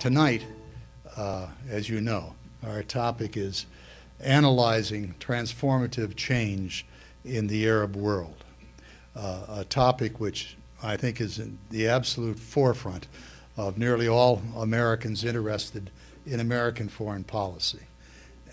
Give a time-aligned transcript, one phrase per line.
[0.00, 0.46] Tonight,
[1.14, 2.34] uh, as you know,
[2.66, 3.66] our topic is
[4.18, 6.86] analyzing transformative change
[7.26, 8.42] in the Arab world,
[9.14, 13.08] uh, a topic which I think is in the absolute forefront
[13.58, 15.90] of nearly all Americans interested
[16.24, 17.82] in American foreign policy.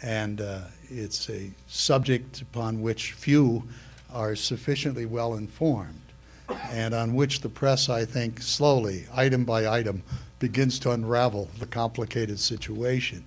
[0.03, 3.63] And uh, it's a subject upon which few
[4.11, 6.01] are sufficiently well informed,
[6.71, 10.03] and on which the press, I think, slowly, item by item,
[10.39, 13.23] begins to unravel the complicated situation.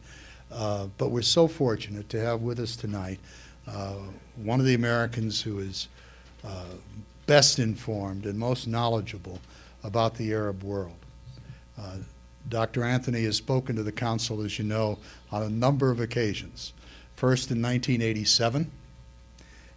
[0.52, 3.20] Uh, but we're so fortunate to have with us tonight
[3.68, 3.94] uh,
[4.36, 5.88] one of the Americans who is
[6.44, 6.64] uh,
[7.26, 9.38] best informed and most knowledgeable
[9.84, 10.96] about the Arab world.
[11.78, 11.96] Uh,
[12.48, 12.82] Dr.
[12.82, 14.98] Anthony has spoken to the Council, as you know,
[15.30, 16.72] on a number of occasions.
[17.14, 18.70] First in 1987,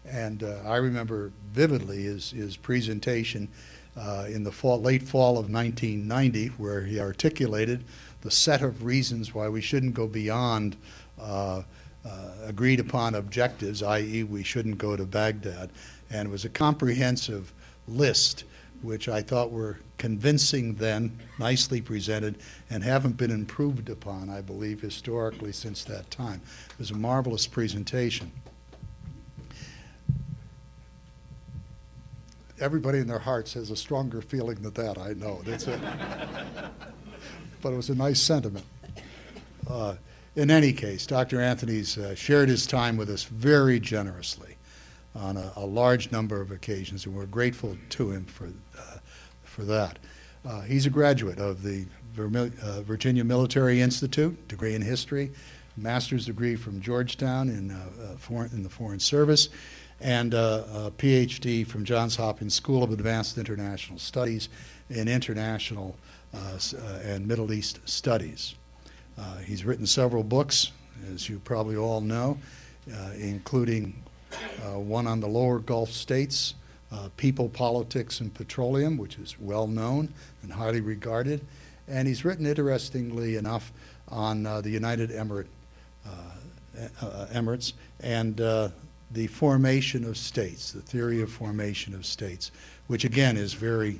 [0.05, 3.47] and uh, I remember vividly his, his presentation
[3.97, 7.83] uh, in the fall, late fall of 1990, where he articulated
[8.21, 10.75] the set of reasons why we shouldn't go beyond
[11.19, 11.61] uh,
[12.05, 15.69] uh agreed upon objectives, i.e., we shouldn't go to Baghdad.
[16.09, 17.53] And it was a comprehensive
[17.87, 18.43] list
[18.83, 22.37] which I thought were convincing then, nicely presented,
[22.69, 26.41] and haven't been improved upon, I believe, historically since that time.
[26.69, 28.31] It was a marvelous presentation.
[32.63, 35.41] Everybody in their hearts has a stronger feeling than that, I know.
[35.43, 35.65] That's
[37.61, 38.63] but it was a nice sentiment.
[39.69, 39.95] Uh,
[40.37, 41.41] in any case, Dr.
[41.41, 44.55] Anthony's uh, shared his time with us very generously
[45.13, 48.97] on a, a, large number of occasions, and we're grateful to him for, uh,
[49.43, 49.99] for that.
[50.47, 51.85] Uh, he's a graduate of the
[52.17, 55.31] uh, Virginia Military Institute, degree in history,
[55.75, 59.49] master's degree from Georgetown in, uh, foreign, in the Foreign Service,
[60.03, 64.49] and uh, a PhD from Johns Hopkins School of Advanced International Studies
[64.89, 65.95] in International
[67.05, 68.55] and Middle East Studies.
[69.45, 70.71] he's written several books,
[71.13, 72.37] as you probably all know,
[73.17, 73.95] including
[74.65, 76.55] uh, one on the lower Gulf states,
[76.91, 81.41] uh, People, Politics, and Petroleum, which is well known and highly regarded.
[81.87, 83.71] And he's written, interestingly enough,
[84.09, 85.47] on uh, the United Emirate,
[87.31, 88.41] Emirates and
[89.13, 92.51] the formation of states, the theory of formation of states,
[92.87, 93.99] which again is very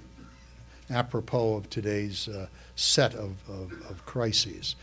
[0.90, 4.76] apropos of today's uh, set of, of, of crises.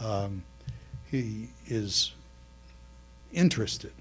[0.00, 0.42] Um,
[1.10, 2.12] he is
[3.32, 3.92] interested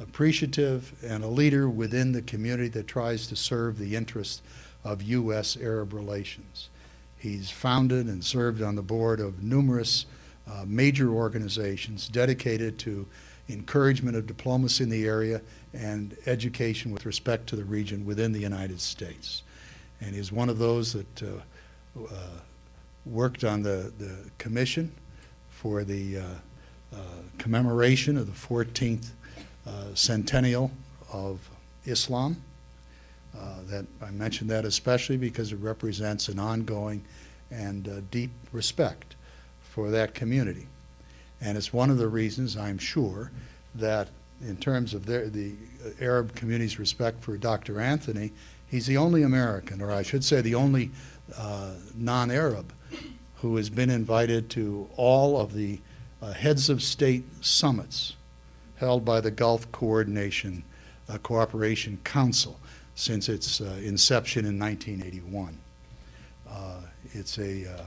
[0.00, 4.42] appreciative, and a leader within the community that tries to serve the interests
[4.82, 5.56] of U.S.
[5.56, 6.68] Arab relations.
[7.16, 10.06] He's founded and served on the board of numerous
[10.50, 13.06] uh, major organizations dedicated to
[13.48, 15.40] encouragement of diplomacy in the area
[15.72, 19.42] and education with respect to the region within the United States.
[20.00, 21.26] And he's one of those that uh,
[22.00, 22.16] uh,
[23.06, 24.92] worked on the, the commission
[25.50, 26.22] for the uh,
[26.92, 26.98] uh,
[27.38, 29.10] commemoration of the 14th
[29.66, 30.70] uh, centennial
[31.12, 31.48] of
[31.86, 32.36] Islam.
[33.36, 37.04] Uh, that I mentioned that especially because it represents an ongoing
[37.50, 39.16] and deep respect
[39.62, 40.68] for that community.
[41.44, 43.30] And it's one of the reasons, I'm sure,
[43.74, 44.08] that
[44.40, 45.52] in terms of their, the
[46.00, 47.80] Arab community's respect for Dr.
[47.80, 48.32] Anthony,
[48.66, 50.90] he's the only American, or I should say the only
[51.36, 52.72] uh, non Arab,
[53.36, 55.80] who has been invited to all of the
[56.22, 58.16] uh, heads of state summits
[58.76, 60.64] held by the Gulf Coordination
[61.10, 62.58] uh, Cooperation Council
[62.94, 65.58] since its uh, inception in 1981.
[66.48, 66.80] Uh,
[67.12, 67.82] it's a uh,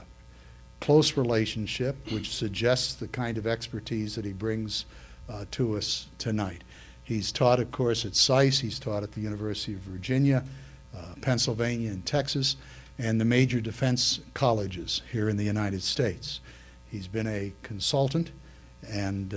[0.80, 4.86] close relationship which suggests the kind of expertise that he brings
[5.28, 6.62] uh, to us tonight.
[7.04, 10.44] He's taught, of course, at SAIS, he's taught at the University of Virginia,
[10.96, 12.56] uh, Pennsylvania, and Texas,
[12.98, 16.40] and the major defense colleges here in the United States.
[16.90, 18.30] He's been a consultant
[18.86, 19.34] and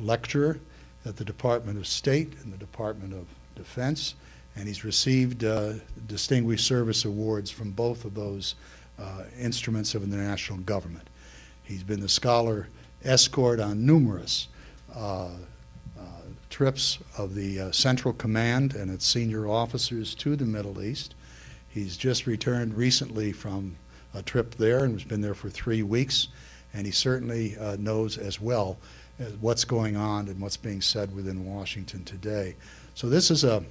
[0.00, 0.60] lecturer
[1.04, 4.14] at the Department of State and the Department of Defense,
[4.56, 5.74] and he's received uh,
[6.06, 8.54] distinguished service awards from both of those
[9.00, 11.08] uh, instruments of the national government.
[11.62, 12.68] He's been the scholar
[13.04, 14.48] escort on numerous
[14.94, 15.28] uh,
[15.98, 16.02] uh
[16.50, 21.14] trips of the uh, Central Command and its senior officers to the Middle East.
[21.68, 23.76] He's just returned recently from
[24.14, 26.28] a trip there and has been there for three weeks,
[26.74, 28.78] and he certainly uh, knows as well
[29.40, 32.56] what's going on and what's being said within Washington today.
[32.94, 33.62] So this is a,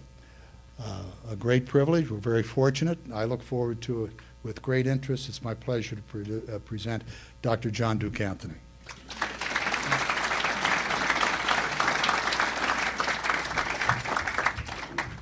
[0.80, 2.10] uh, a great privilege.
[2.10, 3.00] We're very fortunate.
[3.14, 4.12] I look forward to it
[4.44, 5.30] with great interest.
[5.30, 7.04] It's my pleasure to pre- uh, present
[7.42, 7.70] Dr.
[7.72, 8.56] John Duke Anthony.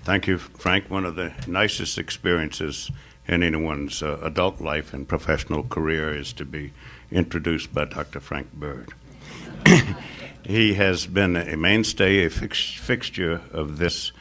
[0.03, 0.89] Thank you, Frank.
[0.89, 2.89] One of the nicest experiences
[3.27, 6.71] in anyone's uh, adult life and professional career is to be
[7.11, 8.21] introduced by Dr.
[8.21, 8.93] Frank Bird.
[10.45, 14.13] he has been a mainstay, a fix- fixture of this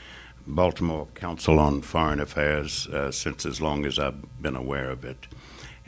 [0.47, 5.27] Baltimore Council on Foreign Affairs uh, since as long as I've been aware of it.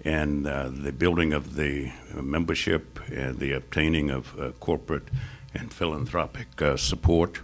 [0.05, 5.09] And uh, the building of the membership and the obtaining of uh, corporate
[5.55, 7.41] and philanthropic uh, support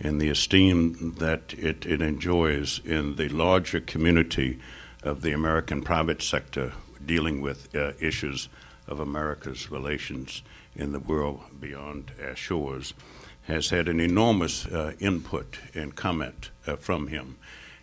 [0.00, 4.58] and the esteem that it, it enjoys in the larger community
[5.02, 6.72] of the American private sector
[7.04, 8.48] dealing with uh, issues
[8.86, 10.42] of America's relations
[10.74, 12.94] in the world beyond our shores
[13.42, 17.36] has had an enormous uh, input and comment uh, from him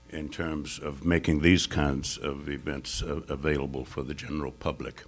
[0.09, 5.03] in terms of making these kinds of events uh, available for the general public.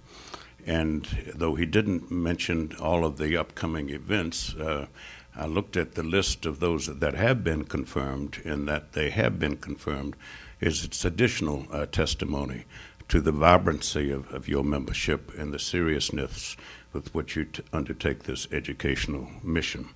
[0.64, 1.04] And
[1.34, 4.86] though he didn't mention all of the upcoming events, uh,
[5.34, 9.38] I looked at the list of those that have been confirmed, and that they have
[9.38, 10.14] been confirmed
[10.60, 12.64] is its additional uh, testimony
[13.08, 16.56] to the vibrancy of, of, your membership and the seriousness
[16.92, 19.88] with which you undertake this educational mission.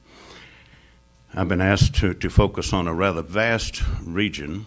[1.36, 4.66] I've been asked to, to focus on a rather vast region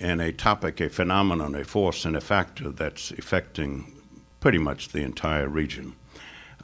[0.00, 3.92] and a topic, a phenomenon, a force, and a factor that's affecting
[4.40, 5.94] pretty much the entire region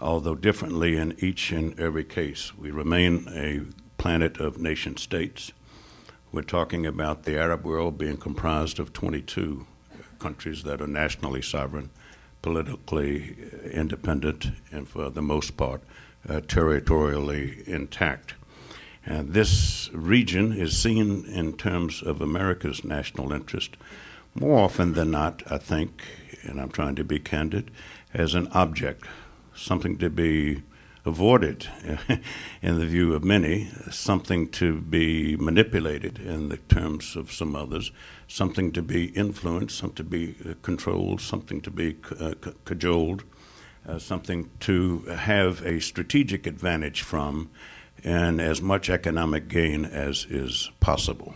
[0.02, 2.56] although differently in each and every case.
[2.58, 3.62] We remain a
[3.96, 5.52] planet of nation states.
[6.32, 9.66] We're talking about the Arab world being comprised of 22
[10.18, 11.90] countries that are nationally sovereign,
[12.42, 13.36] politically
[13.70, 15.82] independent, and for the most part,
[16.28, 18.34] uh, territorially intact.
[19.04, 23.76] And this region is seen in terms of America's national interest
[24.34, 26.04] more often than not, I think,
[26.42, 27.70] and I'm trying to be candid,
[28.14, 29.06] as an object
[29.54, 30.62] something to be
[31.04, 31.66] avoided
[32.62, 37.90] in the view of many, something to be manipulated in the terms of some others,
[38.28, 42.34] something to be influenced, something to be uh, controlled, something to be uh,
[42.64, 43.24] cajoled,
[43.86, 47.50] uh, something to have a strategic advantage from,
[48.04, 51.34] and as much economic gain as is possible.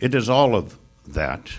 [0.00, 1.50] It is all of that,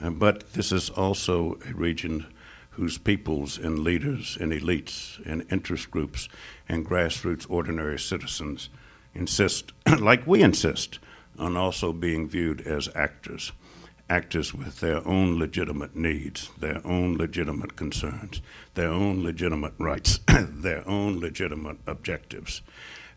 [0.00, 2.26] uh, but this is also a region
[2.70, 6.28] whose peoples and leaders and elites and interest groups
[6.68, 8.68] and grassroots ordinary citizens
[9.14, 10.98] insist, like we insist,
[11.38, 13.52] on also being viewed as actors.
[14.08, 18.40] Actors with their own legitimate needs, their own legitimate concerns,
[18.74, 22.62] their own legitimate rights, their own legitimate objectives,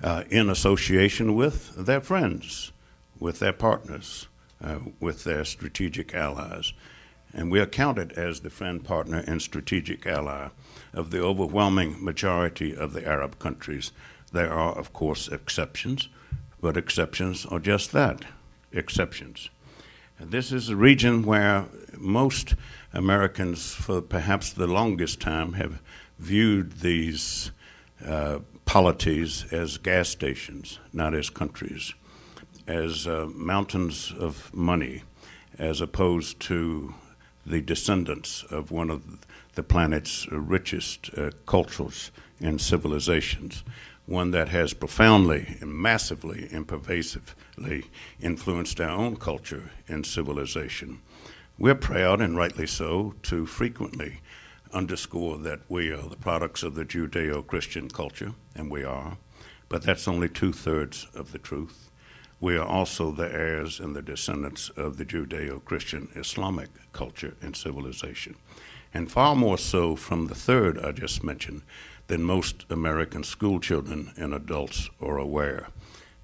[0.04, 2.72] uh, in association with their friends,
[3.20, 4.28] with their partners,
[4.64, 6.74] uh, with their strategic allies
[7.34, 10.50] and we are counted as the friend, partner, and strategic ally
[10.94, 13.92] of the overwhelming majority of the Arab countries.
[14.32, 16.10] There are, of course, exceptions,
[16.60, 18.26] but exceptions are just that
[18.72, 19.50] exceptions.
[20.18, 21.66] And this is a region where
[21.98, 22.56] most
[22.94, 25.82] Americans, for perhaps the longest time, have
[26.18, 27.52] viewed these
[28.06, 31.96] uh, polities as gas stations, not as countries,
[32.68, 35.02] as uh, mountains of money,
[35.58, 36.94] as opposed to
[37.48, 39.02] the descendants of one of
[39.56, 43.64] the planet's richest uh, cultures and civilizations,
[44.06, 47.86] one that has profoundly and massively and pervasively
[48.22, 51.02] influenced our own culture and civilization.
[51.58, 54.22] We're proud, and rightly so, to frequently
[54.74, 59.18] underscore that we are the products of the Judeo Christian culture, and we are,
[59.68, 61.90] but that's only two thirds of the truth
[62.42, 67.56] we are also the heirs and the descendants of the Judeo Christian Islamic culture and
[67.56, 68.36] civilization,
[68.94, 71.64] and far more so from the third I just mentioned
[72.08, 75.68] than most American schoolchildren and adults are aware.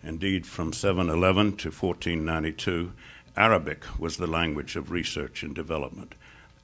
[0.01, 2.93] Indeed, from 711 to 1492,
[3.35, 6.15] Arabic was the language of research and development.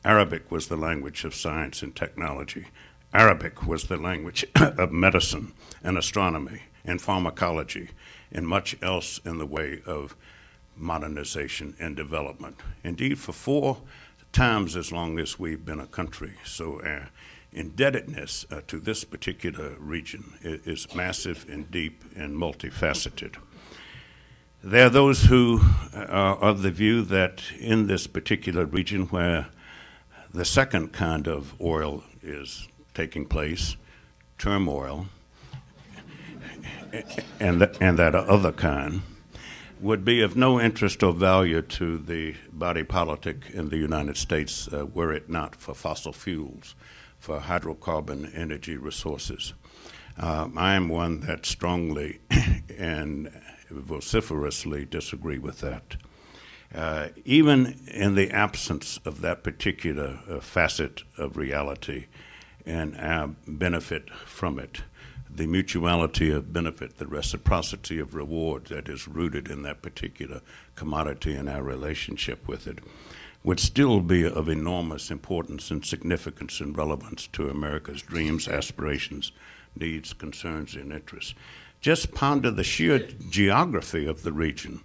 [0.03, 2.67] Arabic was the language of science and technology.
[3.13, 5.53] Arabic was the language of medicine
[5.84, 7.89] and astronomy and pharmacology
[8.31, 10.15] and much else in the way of
[10.75, 12.58] modernization and development.
[12.84, 13.77] Indeed, for four
[14.31, 16.34] times as long as we've been a country.
[16.43, 17.10] So our
[17.51, 23.36] indebtedness uh, to this particular region is, is, massive and deep and multifaceted.
[24.63, 25.60] There are those who
[25.93, 29.48] are of the view that in this particular region where
[30.33, 33.75] the second kind of oil is taking place,
[34.38, 35.07] turmoil,
[37.39, 39.01] and, and that other kind
[39.79, 44.71] would be of no interest or value to the body politic in the United States
[44.71, 46.75] uh, were it not for fossil fuels,
[47.17, 49.53] for hydrocarbon energy resources.
[50.17, 52.19] Um, I am one that strongly
[52.77, 53.31] and
[53.69, 55.95] vociferously disagree with that.
[56.73, 62.05] Uh, even in the absence of that particular uh, facet of reality
[62.65, 64.81] and our benefit from it,
[65.29, 70.41] the mutuality of benefit, the reciprocity of reward that is rooted in that particular
[70.75, 72.79] commodity and our relationship with it,
[73.43, 79.31] would still be of enormous importance and significance and relevance to America's dreams, aspirations,
[79.75, 81.33] needs, concerns, and interests.
[81.79, 82.99] Just ponder the sheer
[83.29, 84.81] geography of the region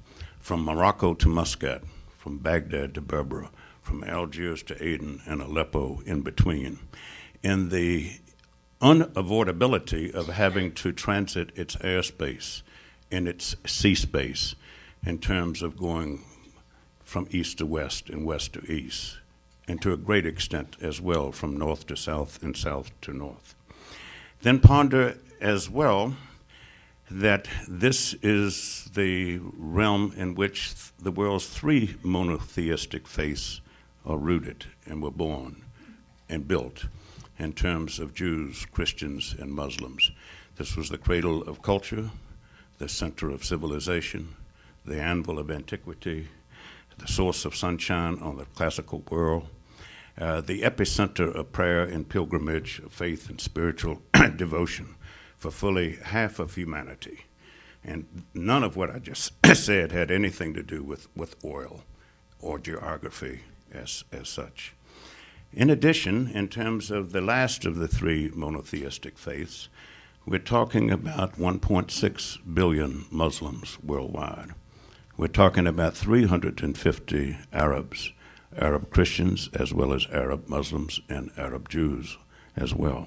[0.46, 1.82] from Morocco to Muscat,
[2.18, 3.48] from Baghdad to Berbera,
[3.82, 6.78] from Algiers to Aden, and Aleppo in between.
[7.42, 8.12] In the
[8.80, 12.62] unavoidability of having to transit its airspace
[13.10, 14.54] and its sea space
[15.04, 16.22] in terms of going
[17.00, 19.18] from east to west and west to east,
[19.66, 23.56] and to a great extent as well from north to south and south to north.
[24.42, 26.14] Then ponder as well
[27.10, 33.60] that this is the realm in which the world's three monotheistic faiths
[34.04, 35.62] are rooted and were born
[36.28, 36.86] and built
[37.38, 40.10] in terms of Jews, Christians, and Muslims.
[40.56, 42.10] This was the cradle of culture,
[42.78, 44.34] the center of civilization,
[44.84, 46.28] the anvil of antiquity,
[46.98, 49.46] the source of sunshine on the classical world,
[50.18, 54.00] uh, the epicenter of prayer and pilgrimage, of faith and spiritual
[54.36, 54.96] devotion
[55.46, 57.24] for fully half of humanity.
[57.84, 61.84] And none of what I just said had anything to do with, with oil
[62.40, 64.74] or geography as, as such.
[65.52, 69.68] In addition, in terms of the last of the three monotheistic faiths,
[70.26, 74.50] we're talking about 1.6 billion Muslims worldwide.
[75.16, 78.12] We're talking about 350 Arabs,
[78.58, 82.18] Arab Christians, as well as Arab Muslims and Arab Jews
[82.56, 83.06] as well.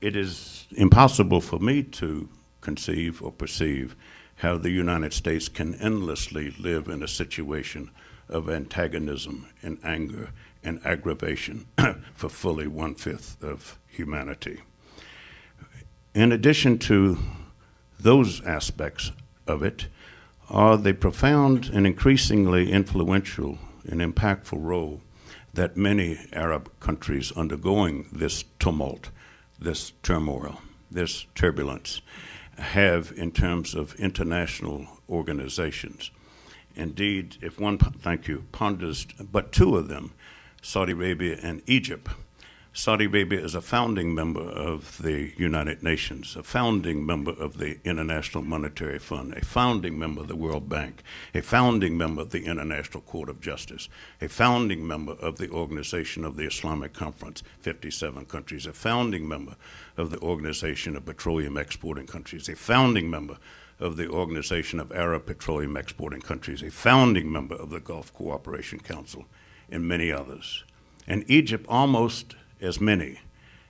[0.00, 2.28] It is impossible for me to
[2.60, 3.96] conceive or perceive
[4.36, 7.90] how the United States can endlessly live in a situation
[8.28, 10.30] of antagonism and anger
[10.62, 11.66] and aggravation
[12.14, 14.60] for fully one fifth of humanity.
[16.14, 17.18] In addition to
[17.98, 19.12] those aspects
[19.46, 19.86] of it,
[20.48, 25.00] are the profound and increasingly influential and impactful role
[25.54, 29.10] that many Arab countries undergoing this tumult,
[29.58, 30.60] this turmoil,
[30.90, 32.00] this turbulence
[32.58, 36.10] have in terms of international organizations.
[36.74, 40.12] Indeed, if one, thank you, ponders but two of them,
[40.62, 42.08] Saudi Arabia and Egypt,
[42.78, 47.78] Saudi Arabia is a founding member of the United Nations, a founding member of the
[47.84, 51.02] International Monetary Fund, a founding member of the World Bank,
[51.34, 53.88] a founding member of the International Court of Justice,
[54.20, 59.56] a founding member of the Organization of the Islamic Conference, 57 countries, a founding member
[59.96, 63.38] of the Organization of Petroleum Exporting Countries, a founding member
[63.80, 68.80] of the Organization of Arab Petroleum Exporting Countries, a founding member of the Gulf Cooperation
[68.80, 69.24] Council,
[69.70, 70.62] and many others.
[71.06, 73.20] And Egypt almost as many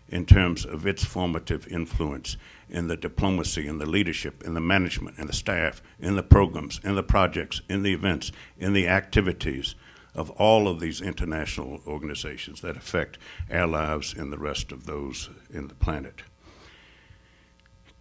[0.09, 2.37] in terms of its formative influence
[2.69, 6.81] in the diplomacy and the leadership and the management and the staff in the programs
[6.85, 9.75] in the projects in the events in the activities
[10.14, 13.19] of all of these international organizations that affect
[13.50, 16.23] our lives and the rest of those in the planet.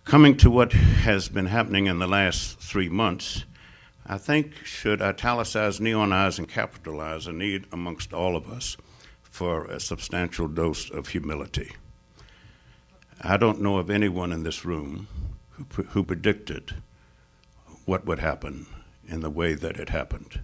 [0.05, 3.43] Coming to what has been happening in the last three months,
[4.05, 8.77] I think should italicize, neonize, and capitalize a need amongst all of us
[9.35, 11.73] for a substantial dose of humility.
[13.19, 15.09] I don't know of anyone in this room
[15.49, 16.75] who, who predicted
[17.83, 18.65] what would happen
[19.05, 20.39] in the way that it happened.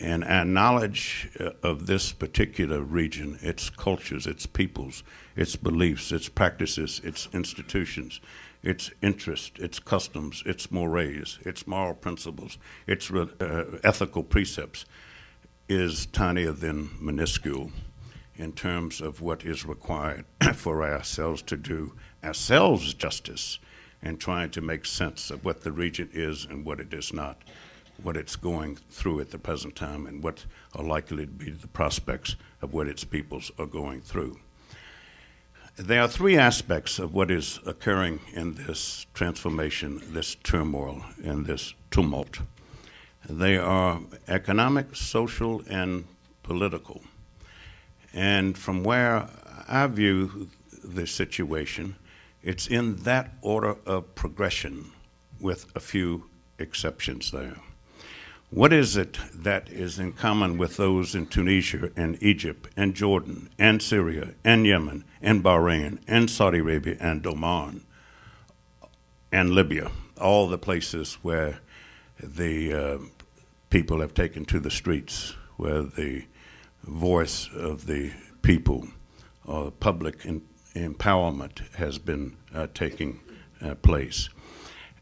[0.00, 5.02] And our knowledge uh, of this particular region, its cultures, its peoples,
[5.36, 8.22] its beliefs, its practices, its institutions,
[8.62, 12.56] its interests, its customs, its mores, its moral principles,
[12.86, 14.86] its uh, ethical precepts,
[15.68, 17.70] is tinier than minuscule
[18.36, 23.58] in terms of what is required for ourselves to do ourselves justice
[24.02, 27.42] and trying to make sense of what the region is and what it is not,
[28.02, 31.68] what it's going through at the present time, and what are likely to be the
[31.68, 34.38] prospects of what its peoples are going through.
[35.76, 41.74] There are three aspects of what is occurring in this transformation, this turmoil, and this
[41.90, 42.40] tumult.
[43.28, 46.06] They are economic, social, and
[46.42, 47.02] political.
[48.12, 49.28] And from where
[49.68, 50.48] I view
[50.82, 51.96] the situation,
[52.42, 54.90] it's in that order of progression
[55.40, 56.24] with a few
[56.58, 57.56] exceptions there.
[58.50, 63.48] What is it that is in common with those in Tunisia and Egypt and Jordan
[63.58, 67.84] and Syria and Yemen and Bahrain and Saudi Arabia and Oman
[69.32, 71.60] and Libya, all the places where
[72.22, 72.98] the uh,
[73.70, 76.24] people have taken to the streets, where the
[76.84, 78.12] voice of the
[78.42, 78.88] people
[79.44, 80.42] or public in,
[80.74, 83.20] empowerment has been uh, taking
[83.62, 84.28] uh, place.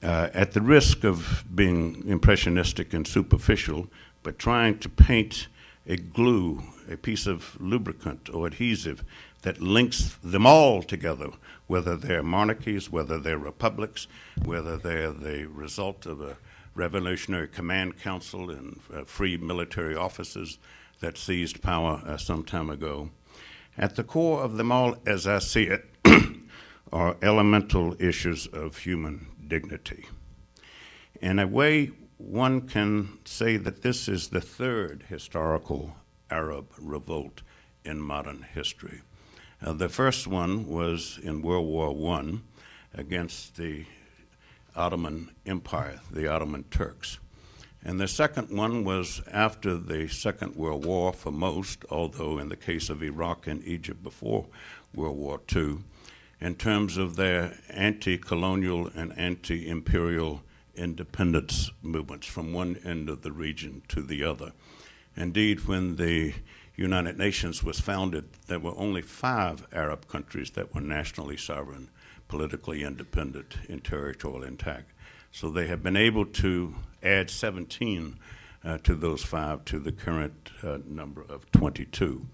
[0.02, 3.86] Uh, at the risk of being impressionistic and superficial,
[4.22, 5.48] but trying to paint
[5.86, 9.04] a glue, a piece of lubricant or adhesive
[9.42, 11.30] that links them all together,
[11.66, 14.06] whether they're monarchies, whether they're republics,
[14.44, 16.36] whether they're the result of a
[16.80, 20.58] revolutionary command council and uh, free military officers
[21.00, 23.10] that seized power uh, some time ago.
[23.76, 25.84] At the core of them all, as I see it,
[26.92, 30.06] are elemental issues of human dignity.
[31.20, 35.96] In a way, one can say that this is the third historical
[36.30, 37.42] Arab revolt
[37.84, 39.02] in modern history.
[39.62, 42.38] Uh, the first one was in World War I
[42.94, 43.84] against the
[44.80, 47.18] Ottoman Empire, the Ottoman Turks.
[47.84, 52.56] And the second one was after the Second World War for most, although in the
[52.56, 54.46] case of Iraq and Egypt before
[54.94, 55.78] World War II,
[56.40, 60.42] in terms of their anti colonial and anti imperial
[60.74, 64.52] independence movements from one end of the region to the other.
[65.16, 66.34] Indeed, when the
[66.74, 71.90] United Nations was founded, there were only five Arab countries that were nationally sovereign,
[72.30, 74.92] politically independent, and territorial intact.
[75.32, 78.18] So they have been able to add 17
[78.64, 82.24] uh, to those five to the current uh, number of 22.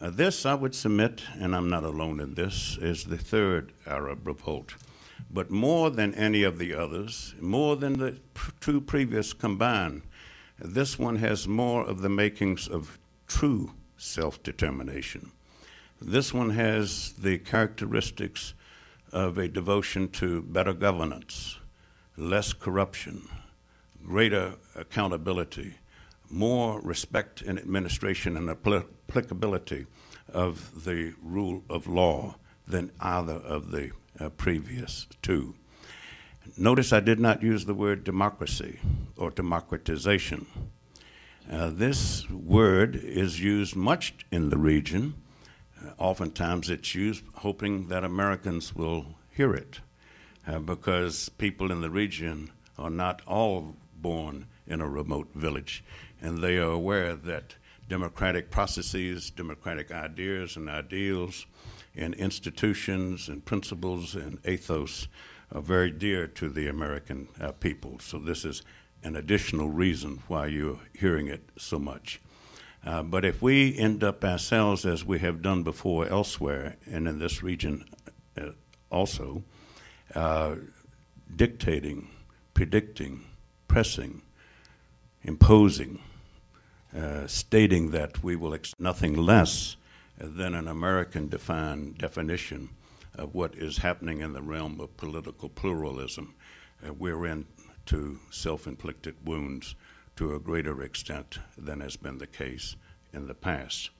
[0.00, 4.26] Uh, this, I would submit, and I'm not alone in this, is the third Arab
[4.26, 4.74] revolt.
[5.30, 10.00] But more than any of the others, more than the pr- two previous combined,
[10.58, 15.32] this one has more of the makings of true self determination.
[16.00, 18.54] This one has the characteristics
[19.12, 21.58] of a devotion to better governance,
[22.16, 23.28] less corruption,
[24.04, 25.74] greater accountability,
[26.30, 29.86] more respect in administration and applicability
[30.32, 32.34] of the rule of law
[32.66, 35.54] than either of the uh, previous two.
[36.56, 38.78] Notice I did not use the word democracy
[39.16, 40.46] or democratization.
[41.50, 45.14] Uh, this word is used much in the region.
[45.98, 49.80] Oftentimes it's used hoping that Americans will hear it
[50.46, 55.84] uh, because people in the region are not all born in a remote village
[56.20, 57.54] and they are aware that
[57.88, 61.46] democratic processes, democratic ideas and ideals,
[61.94, 65.08] and institutions and principles and ethos
[65.52, 67.98] are very dear to the American uh, people.
[68.00, 68.62] So this is
[69.02, 72.20] an additional reason why you're hearing it so much.
[72.86, 77.18] Uh, but if we end up ourselves, as we have done before elsewhere and in
[77.18, 77.84] this region
[78.40, 78.50] uh,
[78.90, 79.42] also,
[80.14, 80.54] uh,
[81.34, 82.08] dictating,
[82.54, 83.24] predicting,
[83.66, 84.22] pressing,
[85.24, 85.98] imposing,
[86.96, 89.76] uh, stating that we will accept nothing less
[90.16, 92.68] than an American defined definition
[93.16, 96.34] of what is happening in the realm of political pluralism.
[96.98, 99.74] We're into self inflicted wounds
[100.16, 102.76] to a greater extent than has been the case
[103.12, 103.90] in the past.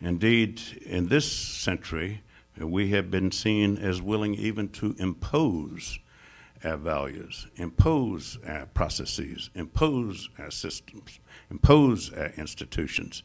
[0.00, 2.22] Indeed, in this century,
[2.58, 5.98] we have been seen as willing even to impose
[6.64, 13.22] our values, impose our processes, impose our systems, impose our institutions,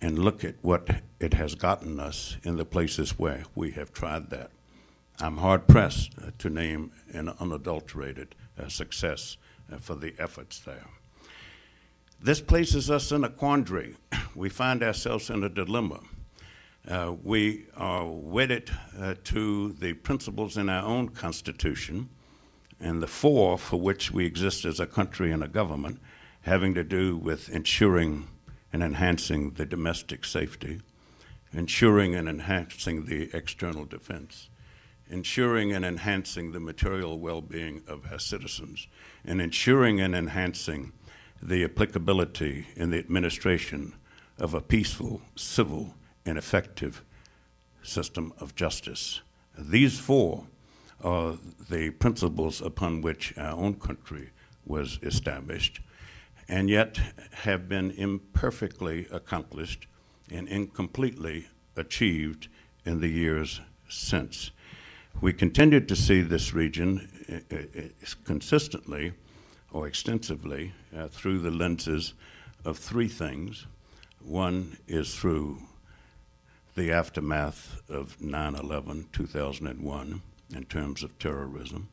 [0.00, 4.30] and look at what it has gotten us in the places where we have tried
[4.30, 4.50] that.
[5.20, 9.36] I'm hard pressed to name an unadulterated uh, success
[9.72, 10.86] uh, for the efforts there.
[12.24, 13.96] This places us in a quandary.
[14.34, 16.00] We find ourselves in a dilemma.
[16.88, 22.08] Uh, we are wedded uh, to the principles in our own Constitution
[22.80, 26.00] and the four for which we exist as a country and a government,
[26.40, 28.28] having to do with ensuring
[28.72, 30.80] and enhancing the domestic safety,
[31.52, 34.48] ensuring and enhancing the external defense,
[35.10, 38.88] ensuring and enhancing the material well being of our citizens,
[39.26, 40.94] and ensuring and enhancing
[41.44, 43.92] the applicability in the administration
[44.38, 47.04] of a peaceful, civil, and effective
[47.82, 49.20] system of justice.
[49.58, 50.46] These four
[51.02, 51.34] are
[51.68, 54.30] the principles upon which our own country
[54.64, 55.80] was established,
[56.48, 56.98] and yet
[57.32, 59.86] have been imperfectly accomplished
[60.30, 62.48] and incompletely achieved
[62.86, 64.50] in the years since.
[65.20, 67.82] We continued to see this region uh, uh,
[68.24, 69.12] consistently
[69.74, 72.14] or extensively uh, through the lenses
[72.64, 73.66] of three things.
[74.24, 75.58] One is through
[76.76, 80.22] the aftermath of 9 11, 2001
[80.54, 81.88] in terms of terrorism.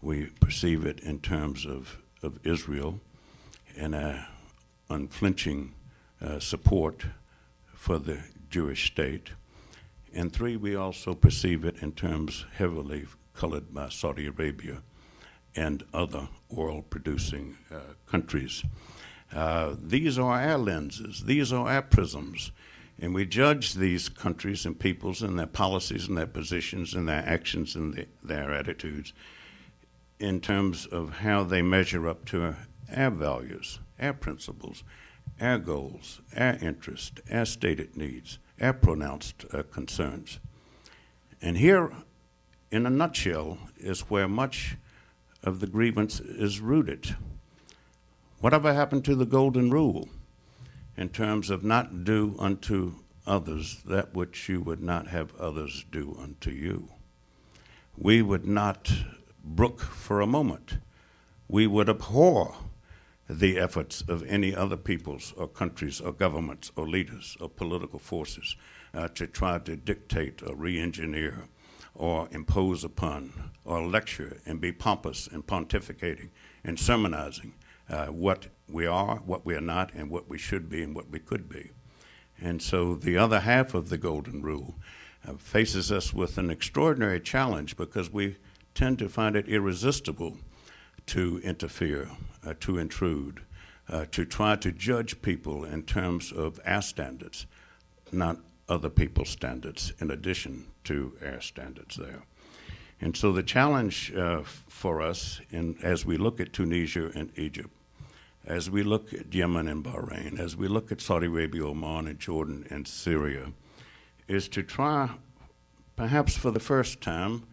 [0.00, 3.00] We perceive it in terms of, of Israel
[3.76, 4.28] and a
[4.88, 5.72] unflinching
[6.24, 7.06] uh, support
[7.74, 9.30] for the Jewish state.
[10.14, 14.82] And three, we also perceive it in terms heavily colored by Saudi Arabia
[15.56, 18.64] and other oil producing uh, countries.
[19.32, 22.52] Uh, these are our lenses, these are our prisms.
[23.00, 27.24] And we judge these countries and peoples and their policies and their positions and their
[27.26, 29.12] actions and the, their attitudes
[30.20, 32.54] in terms of how they measure up to
[32.94, 34.84] our values, our principles,
[35.40, 40.38] our goals, our interests, our stated needs, our pronounced uh, concerns.
[41.40, 41.90] And here,
[42.70, 44.76] in a nutshell, is where much
[45.42, 47.16] of the grievance is rooted.
[48.40, 50.08] Whatever happened to the golden rule
[50.96, 56.16] in terms of not do unto others that which you would not have others do
[56.20, 56.88] unto you?
[57.96, 58.92] We would not
[59.44, 60.78] brook for a moment.
[61.48, 62.56] We would abhor
[63.28, 68.56] the efforts of any other peoples or countries or governments or leaders or political forces
[68.94, 71.48] uh, to try to dictate or re engineer
[71.94, 76.30] or impose upon or lecture and be pompous and pontificating
[76.64, 77.54] and sermonizing
[77.88, 81.10] uh, what we are, what we are not, and what we should be and what
[81.10, 81.70] we could be.
[82.40, 84.74] And so the other half of the Golden Rule
[85.26, 88.36] uh, faces us with an extraordinary challenge because we
[88.74, 90.38] tend to find it irresistible
[91.06, 92.08] to interfere,
[92.44, 93.42] uh, to intrude,
[93.88, 97.46] uh, to try to judge people in terms of our standards,
[98.10, 102.22] not other people's standards, in addition to our standards there.
[103.00, 107.70] And so the challenge uh, for us, in, as we look at Tunisia and Egypt,
[108.46, 112.18] as we look at Yemen and Bahrain, as we look at Saudi Arabia, Oman, and
[112.18, 113.52] Jordan and Syria,
[114.28, 115.10] is to try,
[115.96, 117.44] perhaps for the first time,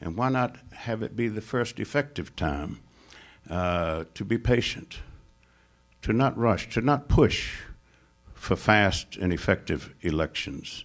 [0.00, 2.80] and why not have it be the first effective time,
[3.50, 4.98] uh, to be patient,
[6.02, 7.60] to not rush, to not push
[8.34, 10.84] for fast and effective elections.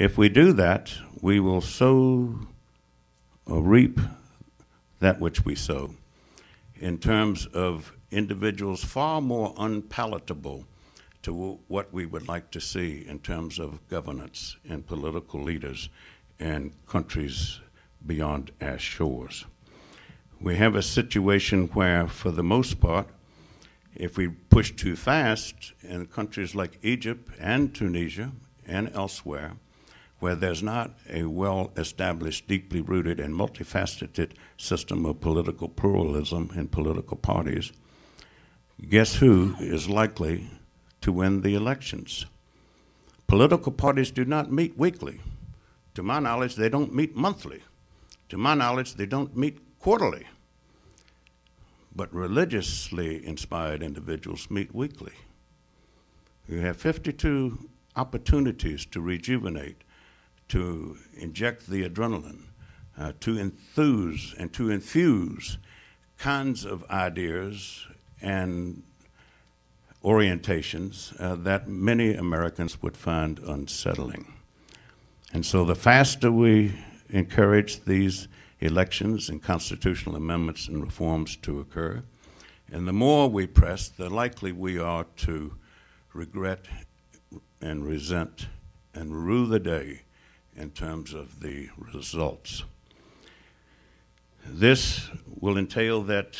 [0.00, 2.46] If we do that, we will sow
[3.44, 4.00] or reap
[4.98, 5.94] that which we sow
[6.76, 10.64] in terms of individuals far more unpalatable
[11.20, 15.90] to what we would like to see in terms of governance and political leaders
[16.38, 17.60] in countries
[18.06, 19.44] beyond our shores.
[20.40, 23.06] We have a situation where, for the most part,
[23.94, 28.32] if we push too fast in countries like Egypt and Tunisia
[28.66, 29.56] and elsewhere,
[30.20, 36.70] where there's not a well established, deeply rooted, and multifaceted system of political pluralism and
[36.70, 37.72] political parties,
[38.88, 40.48] guess who is likely
[41.00, 42.26] to win the elections?
[43.26, 45.20] Political parties do not meet weekly.
[45.94, 47.62] To my knowledge, they don't meet monthly.
[48.28, 50.26] To my knowledge, they don't meet quarterly.
[51.94, 55.12] But religiously inspired individuals meet weekly.
[56.48, 59.82] You have 52 opportunities to rejuvenate,
[60.50, 62.42] to inject the adrenaline,
[62.98, 65.58] uh, to enthuse and to infuse
[66.18, 67.86] kinds of ideas
[68.20, 68.82] and
[70.04, 74.34] orientations uh, that many Americans would find unsettling.
[75.32, 76.74] And so the faster we
[77.10, 78.26] encourage these
[78.58, 82.02] elections and constitutional amendments and reforms to occur,
[82.72, 85.54] and the more we press, the likely we are to
[86.12, 86.66] regret
[87.60, 88.48] and resent
[88.94, 90.02] and rue the day
[90.56, 92.64] in terms of the results.
[94.46, 96.36] This will entail that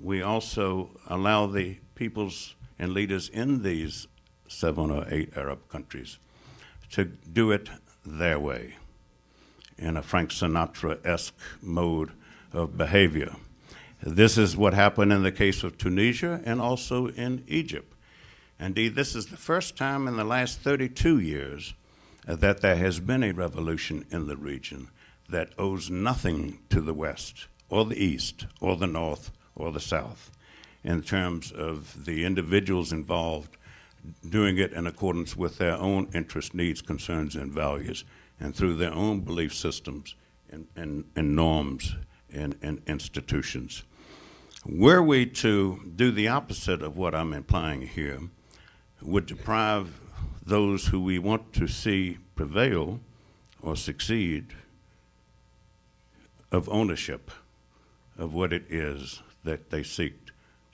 [0.00, 4.06] we also allow the peoples and leaders in these
[4.48, 6.18] seven or eight Arab countries
[6.90, 7.68] to do it
[8.04, 8.76] their way
[9.78, 12.12] in a Frank Sinatra esque mode
[12.52, 13.36] of behavior.
[14.02, 17.94] This is what happened in the case of Tunisia and also in Egypt.
[18.58, 21.74] Indeed, this is the first time in the last 32 years
[22.28, 24.88] Uh, that there has been a revolution in the region
[25.28, 30.30] that owes nothing to the West or the East or the North or the South
[30.84, 33.56] in terms of the individuals involved
[34.28, 38.04] doing it in accordance with their own interests, needs, concerns, and values,
[38.38, 40.14] and through their own belief systems
[40.50, 41.96] and, and, and norms
[42.32, 43.82] and, and institutions.
[44.66, 48.20] Were we to do the opposite of what I'm implying here,
[49.02, 50.00] would deprive
[50.42, 53.00] those who we want to see prevail
[53.62, 54.54] or succeed
[56.50, 57.30] of ownership
[58.18, 60.14] of what it is that they seek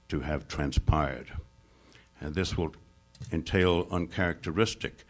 [0.08, 1.32] to have transpired.
[2.20, 2.74] And this will
[3.32, 5.04] entail uncharacteristic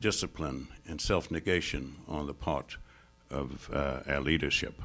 [0.00, 2.76] discipline and self negation on the part
[3.30, 4.80] of uh, our leadership.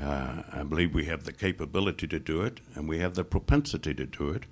[0.00, 3.94] Uh, I believe we have the capability to do it, and we have the propensity
[3.94, 4.44] to do it,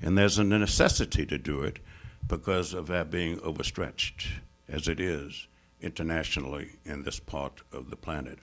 [0.00, 1.78] And there's a necessity to do it
[2.28, 4.28] because of our being overstretched,
[4.68, 5.46] as it is
[5.80, 8.38] internationally in this part of the planet.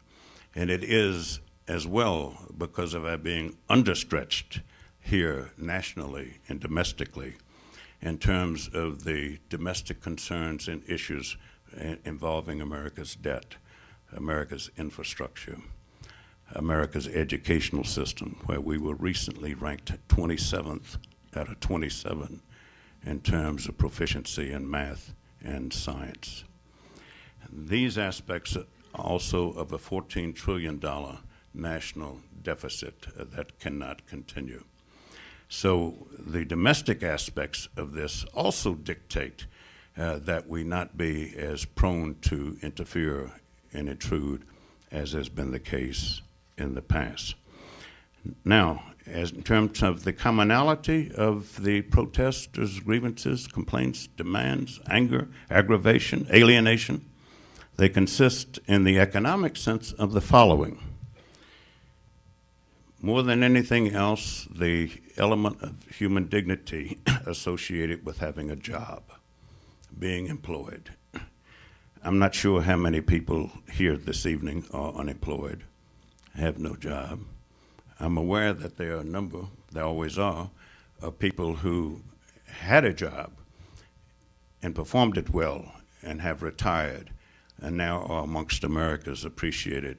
[0.56, 4.62] And it is as well because of our being understretched
[5.00, 7.36] here nationally and domestically
[8.02, 11.38] in terms of the domestic concerns and issues
[12.04, 13.56] involving America's debt,
[14.16, 15.58] America's infrastructure,
[16.54, 20.98] America's educational system, where we were recently ranked 27th
[21.36, 22.42] out of 27
[23.06, 26.44] in terms of proficiency in math and science.
[27.52, 28.58] These aspects
[28.94, 30.82] also of a $14 trillion
[31.54, 34.64] national deficit that cannot continue.
[35.50, 39.46] So the domestic aspects of this also dictate
[39.98, 43.32] uh, that we not be as prone to interfere
[43.74, 44.46] and intrude
[44.92, 46.22] as has been the case
[46.58, 47.36] in the past.
[48.46, 56.28] Now, as in terms of the commonality of the protesters' grievances, complaints, demands, anger, aggravation,
[56.32, 57.06] alienation,
[57.78, 60.80] they consist in the economic sense of the following.
[63.02, 69.04] More than anything else, the element of human dignity associated with having a job,
[69.98, 70.92] being employed.
[72.04, 75.64] I'm not sure how many people here this evening are unemployed,
[76.36, 77.22] have no job.
[78.02, 80.50] I'm aware that there are a number, there always are,
[81.04, 82.02] of people who
[82.46, 83.32] had a job
[84.64, 87.12] and performed it well and have retired
[87.62, 89.98] and now are amongst America's appreciated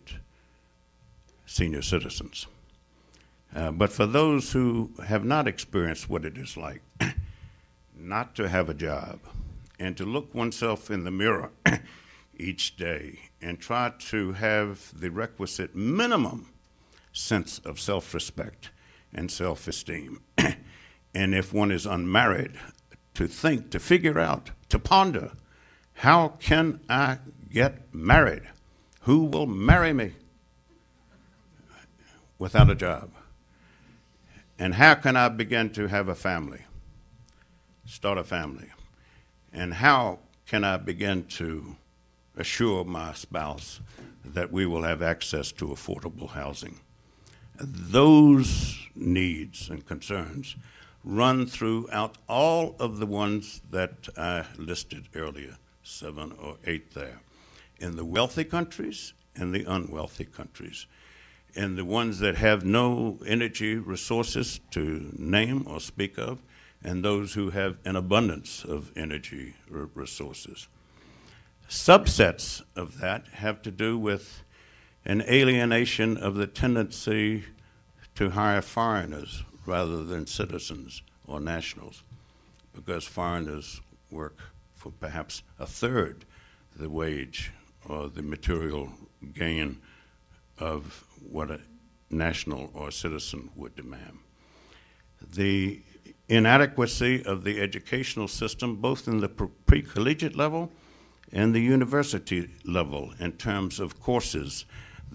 [1.46, 2.48] senior citizens.
[3.54, 6.82] Uh, but for those who have not experienced what it is like
[7.96, 9.20] not to have a job
[9.78, 11.50] and to look oneself in the mirror
[12.36, 16.51] each day and try to have the requisite minimum
[17.12, 18.70] sense of self respect
[19.12, 20.22] and self esteem.
[21.14, 22.52] and if one is unmarried,
[23.14, 25.32] to think, to figure out, to ponder
[25.94, 27.18] how can I
[27.50, 28.48] get married?
[29.02, 30.12] Who will marry me
[32.38, 33.10] without a job?
[34.58, 36.62] And how can I begin to have a family,
[37.84, 38.68] start a family?
[39.52, 41.76] And how can I begin to
[42.36, 43.80] assure my spouse
[44.24, 46.80] that we will have access to affordable housing?
[47.64, 50.56] Those needs and concerns
[51.04, 57.20] run throughout all of the ones that I listed earlier, seven or eight there,
[57.78, 60.86] in the wealthy countries and the unwealthy countries
[61.54, 66.42] and the ones that have no energy resources to name or speak of,
[66.82, 70.66] and those who have an abundance of energy resources.
[71.68, 74.42] Subsets of that have to do with
[75.04, 77.44] an alienation of the tendency
[78.14, 82.02] to hire foreigners rather than citizens or nationals,
[82.74, 84.38] because foreigners work
[84.74, 86.24] for perhaps a third
[86.76, 87.52] the wage
[87.88, 88.90] or the material
[89.34, 89.78] gain
[90.58, 91.60] of what a
[92.10, 94.18] national or citizen would demand.
[95.34, 95.80] The
[96.28, 100.70] inadequacy of the educational system, both in the pre collegiate level
[101.32, 104.64] and the university level, in terms of courses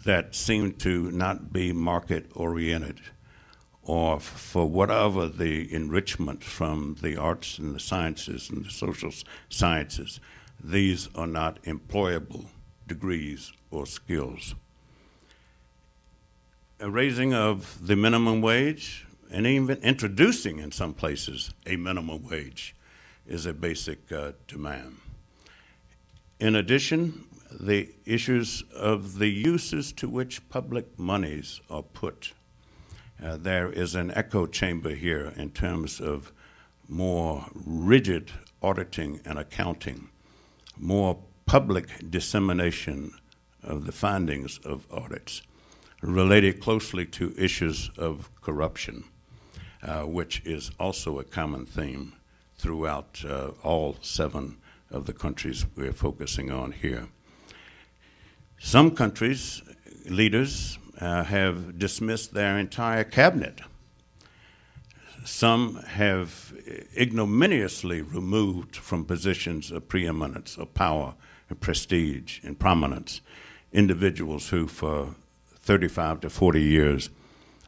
[0.05, 2.99] that seem to not be market oriented
[3.83, 9.11] or for whatever the enrichment from the arts and the sciences and the social
[9.49, 10.19] sciences,
[10.61, 12.45] these are not employable
[12.87, 14.55] degrees or skills
[16.79, 22.75] a raising of the minimum wage and even introducing in some places a minimum wage
[23.25, 24.97] is a basic uh, demand.
[26.39, 32.33] In addition, the issues of the uses to which public monies are put.
[33.23, 36.31] Uh, there is an echo chamber here in terms of
[36.87, 38.31] more rigid
[38.61, 40.09] auditing and accounting,
[40.77, 43.11] more public dissemination
[43.63, 45.41] of the findings of audits
[46.01, 49.03] related closely to issues of corruption,
[49.81, 52.13] uh, which is also a common theme
[52.57, 54.57] throughout uh, all seven
[54.91, 57.07] of the countries we're focusing on here.
[58.59, 59.61] Some countries'
[60.05, 63.61] leaders uh, have dismissed their entire cabinet.
[65.25, 66.53] Some have
[66.97, 71.15] ignominiously removed from positions of preeminence, of power,
[71.49, 73.21] and prestige, and prominence
[73.71, 75.15] individuals who, for
[75.61, 77.09] 35 to 40 years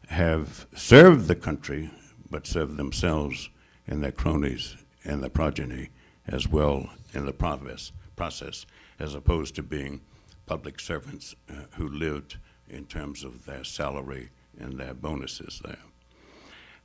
[0.08, 1.92] have served the country,
[2.30, 3.50] but served themselves
[3.88, 5.90] and their cronies and their progeny
[6.28, 8.66] as well in the process, process
[9.00, 10.02] as opposed to being
[10.50, 15.84] public servants uh, who lived in terms of their salary and their bonuses there.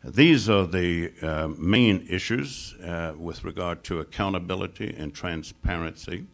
[0.05, 6.27] These are the uh, main issues uh, with regard to accountability and transparency,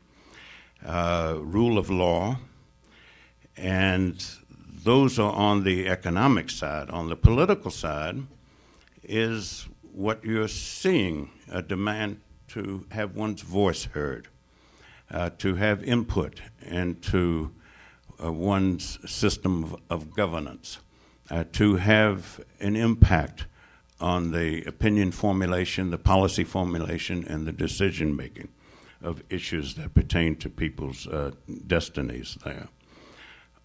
[0.85, 2.37] uh, rule of law,
[3.57, 4.17] and
[4.85, 6.91] those are on the economic side.
[6.91, 8.27] On the political side
[9.05, 14.27] is what you're seeing a demand to have one's voice heard,
[15.11, 17.53] uh, to have input into
[18.23, 20.79] uh, one's system of, of governance,
[21.31, 23.47] uh, to have an impact
[24.01, 28.49] on the opinion formulation, the policy formulation, and the decision making
[29.03, 31.31] of issues that pertain to people's uh,
[31.67, 32.69] destinies there.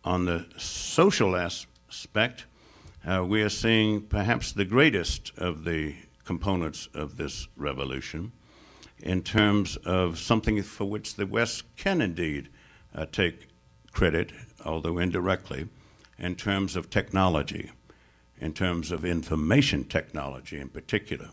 [0.04, 2.46] On the social aspect,
[3.06, 8.32] uh, we are seeing perhaps the greatest of the components of this revolution
[9.00, 12.50] in terms of something for which the West can indeed
[12.94, 13.48] uh, take
[13.92, 14.32] credit,
[14.64, 15.68] although indirectly,
[16.18, 17.72] in terms of technology,
[18.40, 21.30] in terms of information technology in particular,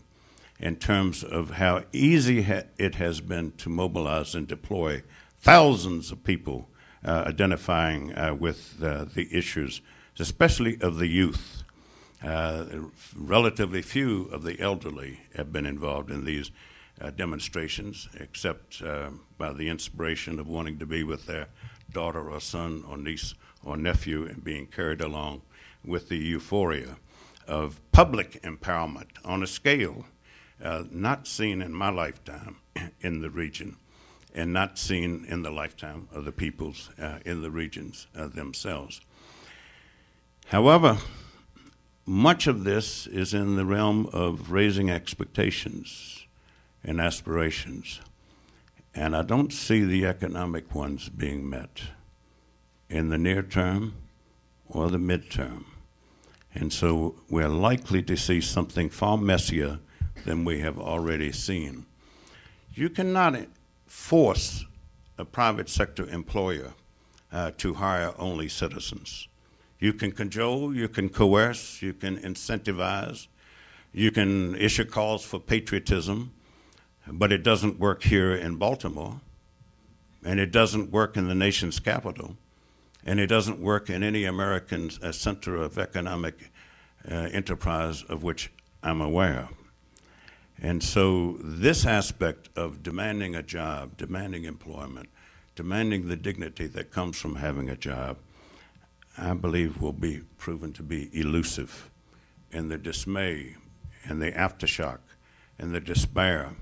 [0.59, 5.03] in terms of how easy ha- it has been to mobilize and deploy
[5.41, 6.69] thousands of people
[7.05, 9.81] uh, identifying uh, with uh, the issues,
[10.19, 11.65] especially of the youth.
[12.23, 12.65] Uh,
[13.17, 16.53] relatively few of the elderly have been involved in these
[17.03, 21.49] uh, demonstrations, except uh, by the inspiration of wanting to be with their
[21.91, 23.35] daughter or son or niece
[23.65, 25.43] or nephew and being carried along
[25.85, 26.97] with the euphoria
[27.47, 30.07] of public empowerment on a scale
[30.63, 32.57] uh, not seen in my lifetime
[33.01, 33.77] in the region
[34.35, 39.01] and not seen in the lifetime of the peoples uh, in the regions uh, themselves.
[40.47, 40.99] However,
[42.07, 46.22] much of this is in the realm of raising expectations
[46.85, 48.01] and aspirations,
[48.95, 51.83] and I don't see the economic ones being met
[52.89, 53.95] in the near term
[54.69, 55.65] or the midterm.
[56.55, 59.79] And so we're likely to see something far messier
[60.25, 61.87] than we have already seen.
[62.75, 63.37] You cannot
[63.87, 64.65] force
[65.19, 66.73] a private sector employer
[67.33, 69.29] uh, to hire only citizens.
[69.79, 73.27] You can cajole, you can coerce, you can incentivize,
[73.93, 76.33] you can issue calls for patriotism,
[77.07, 79.21] but it doesn't work here in Baltimore,
[80.25, 82.37] and it doesn't work in the nation's capital
[83.05, 86.51] and it doesn't work in any American uh, center of economic
[87.11, 88.51] uh, enterprise of which
[88.83, 89.49] I'm aware.
[90.61, 95.09] And so, this aspect of demanding a job, demanding employment,
[95.57, 98.19] demanding the dignity that comes from having a job,
[99.19, 101.91] I believe will be proven to be elusive.
[102.53, 103.57] And the dismay
[104.05, 104.99] and the aftershock
[105.59, 106.53] and the despair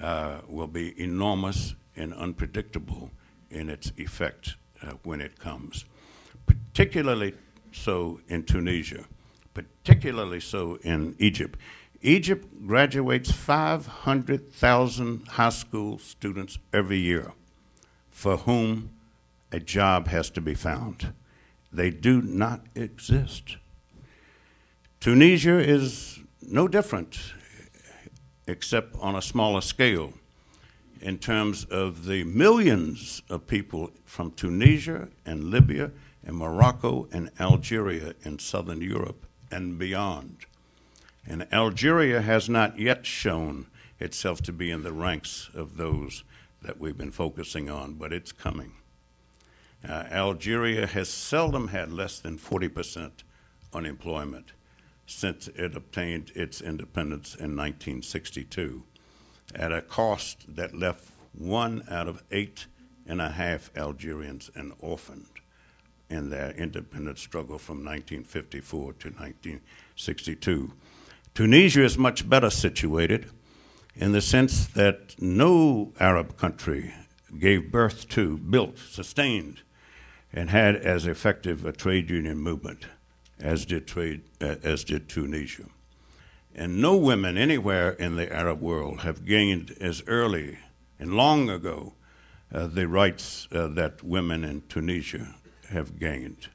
[0.00, 3.10] uh, will be enormous and unpredictable
[3.50, 5.84] in its effect uh, when it comes,
[6.46, 7.34] particularly
[7.72, 9.04] so in Tunisia,
[9.54, 11.58] particularly so in Egypt.
[12.00, 17.32] Egypt graduates 500,000 high school students every year
[18.10, 18.90] for whom
[19.52, 21.12] a job has to be found.
[21.72, 23.56] They do not exist.
[25.00, 27.18] Tunisia is no different,
[28.46, 30.12] except on a smaller scale
[31.00, 35.90] in terms of the millions of people from Tunisia and Libya
[36.24, 40.46] and Morocco and Algeria in southern Europe and beyond.
[41.26, 43.66] And Algeria has not yet shown
[43.98, 46.24] itself to be in the ranks of those
[46.62, 48.72] that we've been focusing on, but it's coming.
[49.86, 53.10] Uh, Algeria has seldom had less than 40%
[53.72, 54.52] unemployment
[55.06, 58.82] since it obtained its independence in 1962
[59.54, 62.66] at a cost that left one out of eight
[63.06, 65.26] and a half Algerians an orphaned
[66.08, 70.72] in their independent struggle from 1954 to 1962.
[71.34, 73.30] Tunisia is much better situated
[73.96, 76.94] in the sense that no Arab country
[77.38, 79.62] gave birth to, built, sustained,
[80.32, 82.86] and had as effective a trade union movement
[83.42, 85.64] as did, trade, as did Tunisia.
[86.54, 90.58] And no women anywhere in the Arab world have gained as early
[90.98, 91.94] and long ago
[92.52, 95.34] uh, the rights uh, that women in Tunisia
[95.70, 96.48] have gained.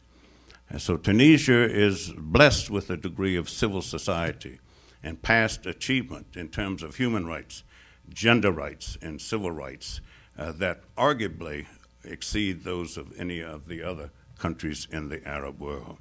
[0.70, 4.60] And so Tunisia is blessed with a degree of civil society
[5.02, 7.64] and past achievement in terms of human rights,
[8.10, 10.02] gender rights, and civil rights
[10.38, 11.66] uh, that arguably
[12.04, 15.98] exceed those of any of the other countries in the Arab world.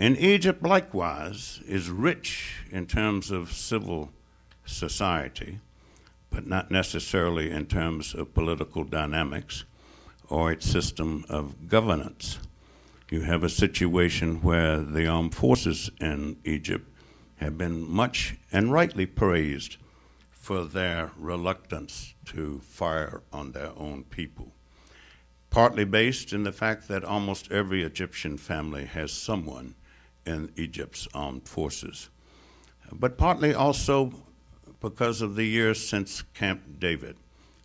[0.00, 4.10] And Egypt, likewise, is rich in terms of civil
[4.64, 5.58] society,
[6.30, 9.64] but not necessarily in terms of political dynamics
[10.28, 12.38] or its system of governance.
[13.10, 16.88] You have a situation where the armed forces in Egypt
[17.38, 19.78] have been much and rightly praised
[20.30, 24.52] for their reluctance to fire on their own people.
[25.50, 29.74] Partly based in the fact that almost every Egyptian family has someone
[30.28, 32.10] in Egypt's armed forces,
[32.92, 34.12] but partly also
[34.80, 37.16] because of the years since Camp David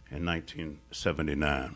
[0.09, 1.75] in 1979.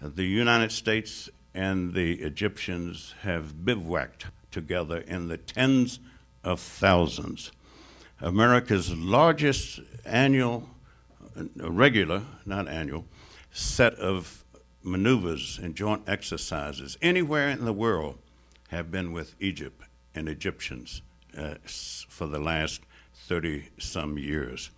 [0.00, 5.98] The United States and the Egyptians have bivouacked together in the tens
[6.44, 7.50] of thousands.
[8.20, 10.68] America's largest annual,
[11.36, 13.06] uh, regular, not annual,
[13.50, 14.44] set of
[14.82, 18.18] maneuvers and joint exercises anywhere in the world
[18.68, 19.82] have been with Egypt
[20.14, 21.02] and Egyptians
[21.36, 22.82] uh, for the last
[23.14, 24.70] 30 some years.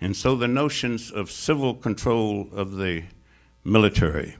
[0.00, 3.04] And so the notions of civil control of the
[3.64, 4.36] military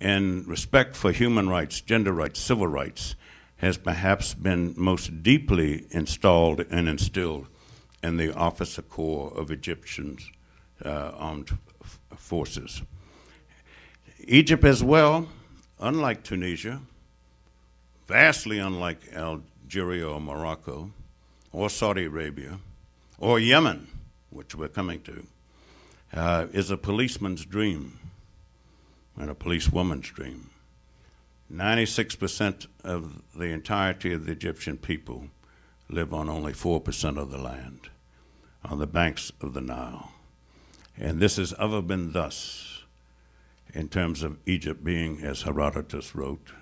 [0.00, 3.14] and respect for human rights, gender rights, civil rights
[3.58, 7.46] has perhaps been most deeply installed and instilled
[8.02, 10.16] in the officer corps of Egyptian
[10.84, 12.82] uh, armed f- forces.
[14.20, 15.28] Egypt, as well,
[15.80, 16.80] unlike Tunisia,
[18.06, 19.00] vastly unlike
[19.68, 20.90] Algeria or Morocco,
[21.52, 22.58] or Saudi Arabia,
[23.18, 23.86] or Yemen,
[24.30, 25.26] which we're coming to,
[26.14, 27.98] uh, is a policeman's dream
[29.18, 30.48] and a policewoman's dream.
[31.52, 35.26] 96% of the entirety of the Egyptian people
[35.90, 37.90] live on only 4% of the land,
[38.64, 40.12] on the banks of the Nile.
[40.96, 42.84] And this has ever been thus
[43.74, 46.52] in terms of Egypt being, as Herodotus wrote,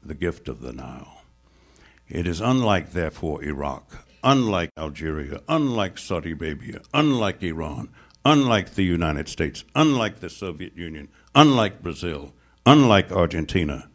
[0.00, 1.15] the gift of the Nile.
[2.08, 7.88] It is unlike, therefore, Iraq, unlike Algeria, unlike Saudi Arabia, unlike Iran,
[8.24, 12.32] unlike the United States, unlike the Soviet Union, unlike Brazil,
[12.64, 13.88] unlike Argentina,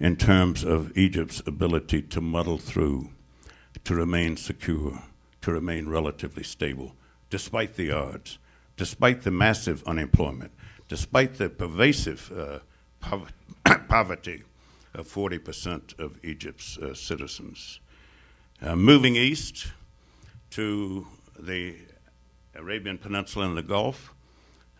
[0.00, 3.10] in terms of Egypt's ability to muddle through,
[3.84, 5.04] to remain secure,
[5.42, 6.96] to remain relatively stable,
[7.30, 8.38] despite the odds,
[8.76, 10.50] despite the massive unemployment,
[10.88, 13.18] despite the pervasive uh,
[13.88, 14.42] poverty
[15.02, 17.80] 40% of Egypt's uh, citizens.
[18.62, 19.68] Uh, moving east
[20.50, 21.06] to
[21.38, 21.76] the
[22.54, 24.14] Arabian Peninsula and the Gulf,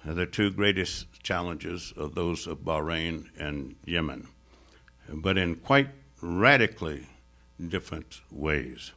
[0.07, 4.29] uh, the two greatest challenges are those of Bahrain and Yemen,
[5.13, 5.89] but in quite
[6.23, 7.07] radically
[7.69, 8.93] different ways.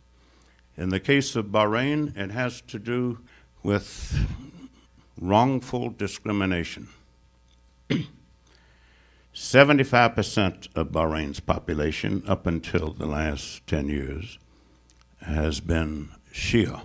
[0.77, 3.19] In the case of Bahrain, it has to do
[3.63, 4.17] with
[5.19, 6.87] wrongful discrimination.
[9.39, 14.37] 75% of Bahrain's population, up until the last 10 years,
[15.21, 16.81] has been Shia.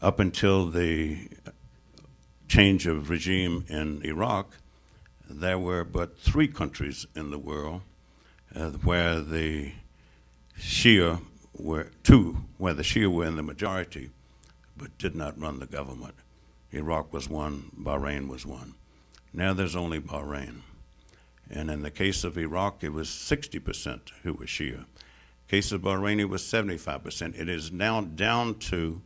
[0.00, 1.28] Up until the
[2.48, 4.56] change of regime in Iraq,
[5.28, 7.82] there were but three countries in the world
[8.54, 9.72] uh, where the
[10.58, 11.20] Shia
[11.52, 14.12] were two, where the Shia were in the majority,
[14.78, 16.14] but did not run the government.
[16.72, 18.72] Iraq was one, Bahrain was one.
[19.34, 20.62] Now there's only Bahrain.
[21.50, 24.84] And in the case of Iraq, it was 60% who were Shia
[25.48, 27.38] case of Bahraini was 75%.
[27.38, 29.00] It is now down to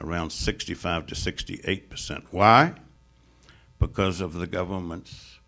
[0.00, 2.24] around 65 to 68 percent.
[2.30, 2.74] Why?
[3.78, 5.38] Because of the government's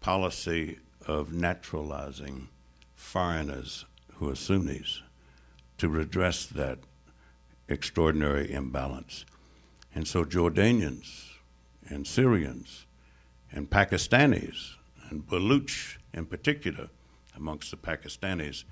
[0.00, 2.48] policy of naturalizing
[2.94, 5.02] foreigners who are Sunnis
[5.78, 6.78] to redress that
[7.68, 9.24] extraordinary imbalance.
[9.94, 11.36] And so Jordanians
[11.88, 12.86] and Syrians
[13.50, 14.74] and Pakistanis
[15.10, 16.88] and Baluch in particular
[17.36, 18.64] amongst the Pakistanis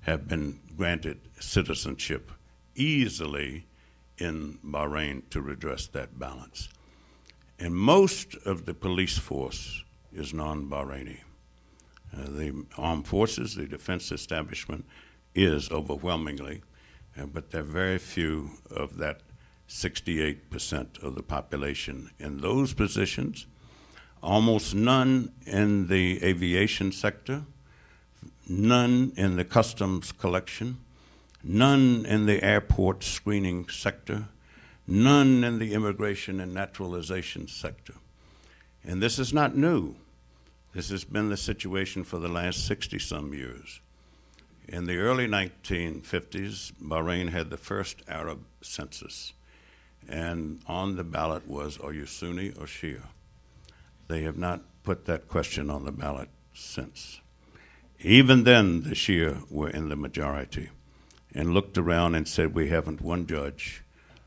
[0.00, 2.30] have been granted citizenship
[2.74, 3.66] easily
[4.18, 6.68] in Bahrain to redress that balance.
[7.58, 11.20] And most of the police force is non Bahraini.
[12.16, 14.84] Uh, the armed forces, the defense establishment
[15.34, 16.62] is overwhelmingly,
[17.18, 19.20] uh, but there are very few of that
[19.68, 23.46] 68% of the population in those positions,
[24.22, 27.44] almost none in the aviation sector
[28.48, 30.78] none in the customs collection,
[31.42, 34.28] none in the airport screening sector,
[34.86, 37.94] none in the immigration and naturalization sector.
[38.84, 39.96] And this is not new.
[40.74, 43.80] This has been the situation for the last 60 some years.
[44.68, 49.32] In the early 1950s, Bahrain had the first Arab census,
[50.08, 53.02] and on the ballot was Are you Sunni or Shia?
[54.08, 57.20] They have not put that question on the ballot since.
[58.00, 60.70] Even then, the Shia were in the majority
[61.34, 63.82] and looked around and said, We haven't one judge,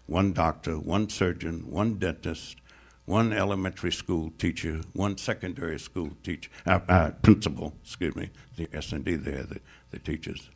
[0.05, 2.57] one doctor, one surgeon, one dentist,
[3.05, 9.15] one elementary school teacher, one secondary school teacher, uh, uh, principal, excuse me, the S&D
[9.15, 9.59] there, the,
[9.91, 10.49] the teachers.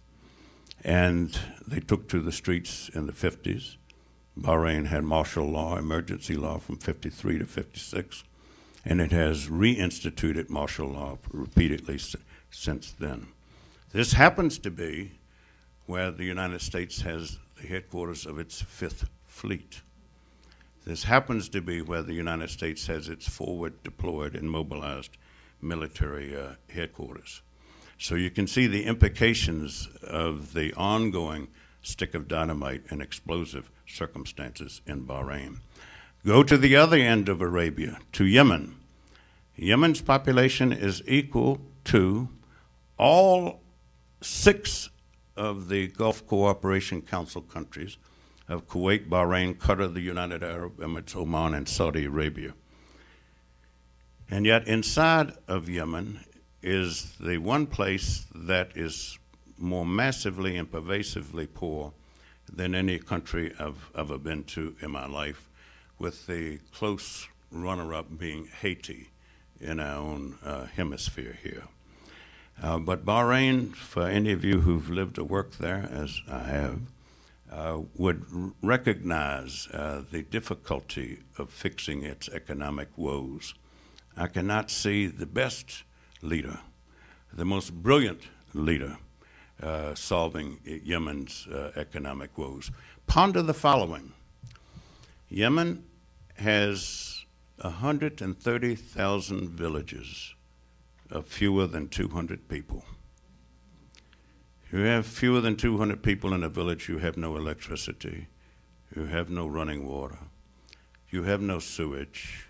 [0.83, 3.77] And they took to the streets in the 50s.
[4.39, 8.23] Bahrain had martial law, emergency law from 53 to 56,
[8.85, 11.99] and it has reinstituted martial law repeatedly
[12.51, 13.27] since then.
[13.91, 15.11] This happens to be
[15.85, 19.81] where the United States has the headquarters of its Fifth Fleet.
[20.85, 25.17] This happens to be where the United States has its forward deployed and mobilized
[25.61, 27.41] military uh, headquarters.
[27.97, 31.47] So you can see the implications of the ongoing
[31.83, 35.59] stick of dynamite and explosive circumstances in Bahrain.
[36.25, 38.75] Go to the other end of Arabia, to Yemen.
[39.57, 42.29] Yemen's population is equal to
[42.97, 43.59] all
[44.21, 44.89] six
[45.35, 47.97] of the Gulf Cooperation Council countries
[48.47, 52.53] of Kuwait, Bahrain, Qatar, the United Arab Emirates, Oman, and Saudi Arabia.
[54.29, 56.21] And yet, inside of Yemen
[56.61, 59.19] is the one place that is
[59.57, 61.91] more massively and pervasively poor
[62.51, 65.49] than any country I've ever been to in my life,
[65.99, 69.09] with the close runner up being Haiti
[69.59, 71.63] in our own uh, hemisphere here.
[72.61, 76.81] Uh, but Bahrain, for any of you who've lived or worked there, as I have,
[77.51, 78.25] uh, would
[78.61, 83.53] recognize uh, the difficulty of fixing its economic woes.
[84.17, 85.83] I cannot see the best
[86.21, 86.59] leader,
[87.31, 88.21] the most brilliant
[88.53, 88.97] leader,
[89.61, 92.71] uh, solving Yemen's uh, economic woes.
[93.07, 94.13] Ponder the following
[95.33, 95.83] Yemen
[96.35, 97.25] has
[97.59, 100.35] 130,000 villages
[101.09, 102.85] of fewer than 200 people.
[104.71, 108.27] You have fewer than 200 people in a village, you have no electricity,
[108.95, 110.19] you have no running water,
[111.09, 112.45] you have no sewage,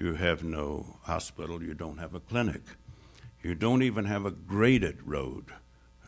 [0.00, 2.62] you have no hospital, you don't have a clinic,
[3.40, 5.52] you don't even have a graded road,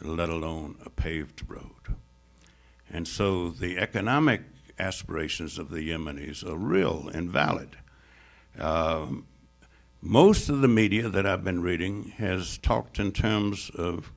[0.02, 1.94] let alone a paved road.
[2.90, 4.42] And so the economic
[4.78, 7.76] aspirations of the Yemenis are real and valid.
[8.58, 9.26] Um,
[10.00, 14.12] most of the media that I've been reading has talked in terms of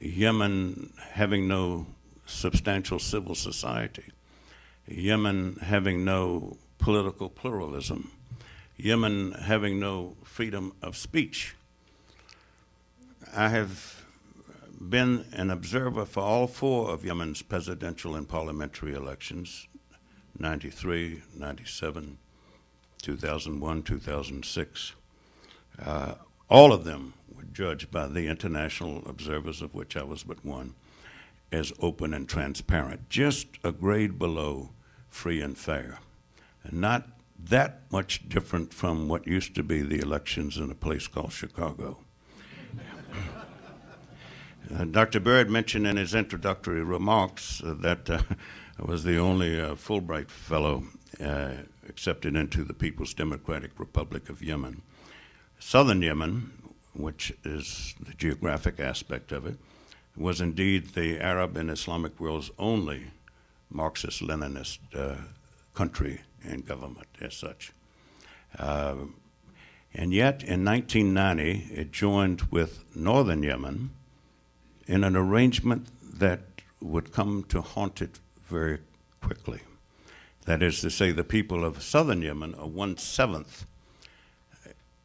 [0.00, 1.86] Yemen having no
[2.26, 4.04] substantial civil society,
[4.86, 8.12] Yemen having no political pluralism,
[8.76, 11.56] Yemen having no freedom of speech.
[13.34, 14.04] I have
[14.80, 19.66] been an observer for all four of Yemen's presidential and parliamentary elections
[20.40, 22.18] 93, 97,
[23.02, 24.92] 2001, 2006.
[25.84, 26.14] Uh,
[26.48, 30.74] all of them were judged by the international observers, of which I was but one,
[31.52, 34.70] as open and transparent, just a grade below
[35.08, 35.98] free and fair.
[36.64, 37.08] And not
[37.38, 41.98] that much different from what used to be the elections in a place called Chicago.
[44.74, 45.20] uh, Dr.
[45.20, 48.22] Byrd mentioned in his introductory remarks uh, that uh,
[48.78, 50.84] I was the only uh, Fulbright Fellow
[51.18, 51.52] uh,
[51.88, 54.82] accepted into the People's Democratic Republic of Yemen.
[55.58, 56.52] Southern Yemen,
[56.92, 59.56] which is the geographic aspect of it,
[60.14, 63.04] was indeed the Arab and Islamic world's only
[63.70, 65.22] Marxist Leninist uh,
[65.72, 67.72] country and government as such.
[68.58, 68.96] Uh,
[69.94, 73.90] and yet, in 1990, it joined with northern Yemen
[74.86, 76.40] in an arrangement that
[76.82, 78.78] would come to haunt it very
[79.20, 79.60] quickly.
[80.44, 83.66] That is to say, the people of southern Yemen are one seventh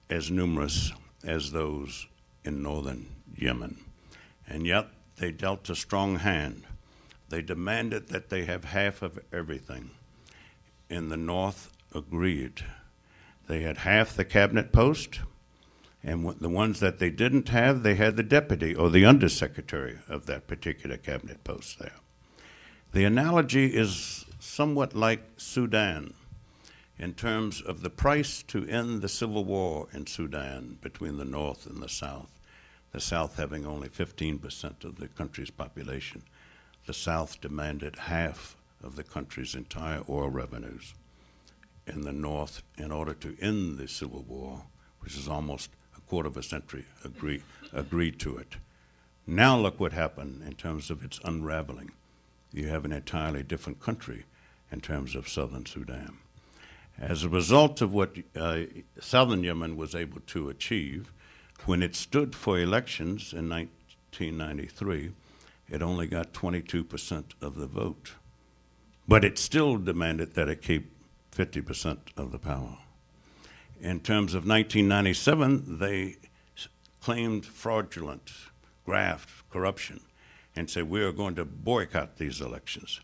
[0.10, 0.92] as numerous
[1.24, 2.08] as those
[2.44, 3.78] in northern Yemen.
[4.48, 4.88] And yet
[5.18, 6.64] they dealt a strong hand.
[7.30, 9.92] They demanded that they have half of everything.
[10.89, 12.66] In the north, agreed.
[13.48, 15.22] They had half the cabinet post,
[16.04, 20.26] and the ones that they didn't have, they had the deputy or the undersecretary of
[20.26, 21.96] that particular cabinet post there.
[22.94, 26.14] The analogy is somewhat like Sudan
[27.00, 31.66] in terms of the price to end the civil war in Sudan between the North
[31.66, 32.30] and the South,
[32.92, 36.24] the South having only 15% of the country's population.
[36.86, 40.94] The South demanded half of the country's entire oil revenues.
[41.88, 44.64] In the North, in order to end the civil war,
[45.00, 48.58] which is almost a quarter of a century, agree, agreed to it.
[49.26, 51.92] Now look what happened in terms of its unraveling.
[52.54, 54.26] You have an entirely different country
[54.72, 56.18] in terms of southern Sudan.
[56.99, 58.64] As a result of what uh,
[58.99, 61.12] southern Yemen was able to achieve,
[61.66, 65.12] when it stood for elections in 1993,
[65.70, 68.14] it only got 22% of the vote.
[69.08, 70.91] But it still demanded that it keep
[71.32, 72.78] 50% of the power.
[73.80, 76.18] In terms of 1997, they
[77.02, 78.32] claimed fraudulent,
[78.86, 80.02] graft, corruption,
[80.56, 83.02] and say, We are going to boycott these elections.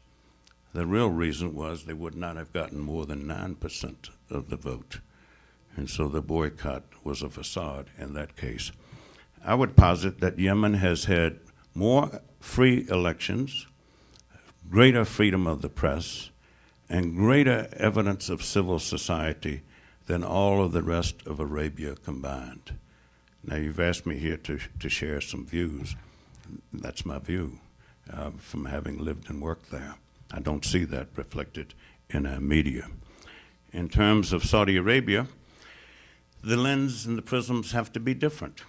[0.74, 5.00] The real reason was they would not have gotten more than 9% of the vote.
[5.76, 8.72] And so the boycott was a facade in that case.
[9.43, 11.39] I would posit that Yemen has had
[11.74, 13.68] more free elections,
[14.70, 16.32] greater freedom of the press,
[16.89, 19.62] and greater evidence of civil society
[20.08, 22.78] than all of the rest of Arabia combined.
[23.43, 25.95] Now, you've asked me here to, to share some views.
[26.74, 27.60] That's my view
[28.12, 29.95] uh, from having lived and worked there.
[30.32, 31.74] I don't see that reflected
[32.10, 32.88] in our media.
[33.72, 35.28] In terms of Saudi Arabia,
[36.43, 38.62] the lens and the prisms have to be different.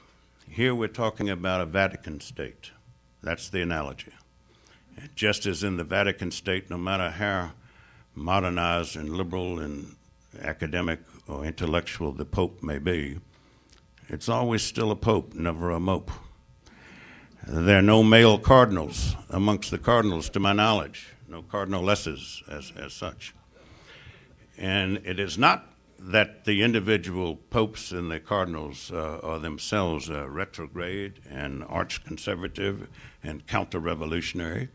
[0.48, 2.70] Here we're talking about a Vatican state.
[3.22, 4.12] That's the analogy.
[5.14, 7.52] Just as in the Vatican state, no matter how
[8.14, 9.94] modernized and liberal and
[10.40, 13.18] academic or intellectual the Pope may be,
[14.08, 16.10] it's always still a Pope, never a mope.
[17.50, 22.92] There are no male cardinals amongst the cardinals, to my knowledge, no cardinalesses as, as
[22.92, 23.34] such.
[24.58, 25.64] And it is not
[25.98, 32.86] that the individual popes and the cardinals uh, are themselves uh, retrograde and arch conservative
[33.24, 34.68] and counter revolutionary.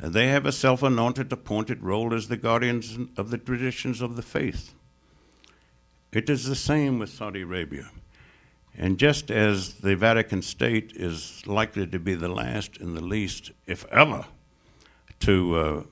[0.00, 4.22] They have a self anointed, appointed role as the guardians of the traditions of the
[4.22, 4.74] faith.
[6.10, 7.90] It is the same with Saudi Arabia.
[8.80, 13.50] And just as the Vatican State is likely to be the last and the least,
[13.66, 14.24] if ever,
[15.20, 15.82] to uh,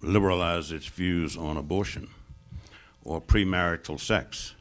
[0.00, 2.08] liberalize its views on abortion
[3.04, 4.54] or premarital sex.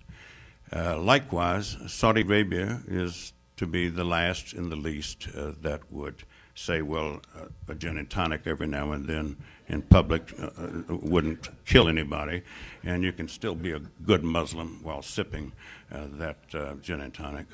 [0.74, 6.24] Uh, likewise, Saudi Arabia is to be the last and the least uh, that would
[6.56, 10.96] say, well, uh, a gin and tonic every now and then in public uh, uh,
[11.02, 12.42] wouldn't kill anybody,
[12.84, 15.52] and you can still be a good Muslim while sipping
[15.92, 16.38] that
[16.82, 17.46] gin and tonic.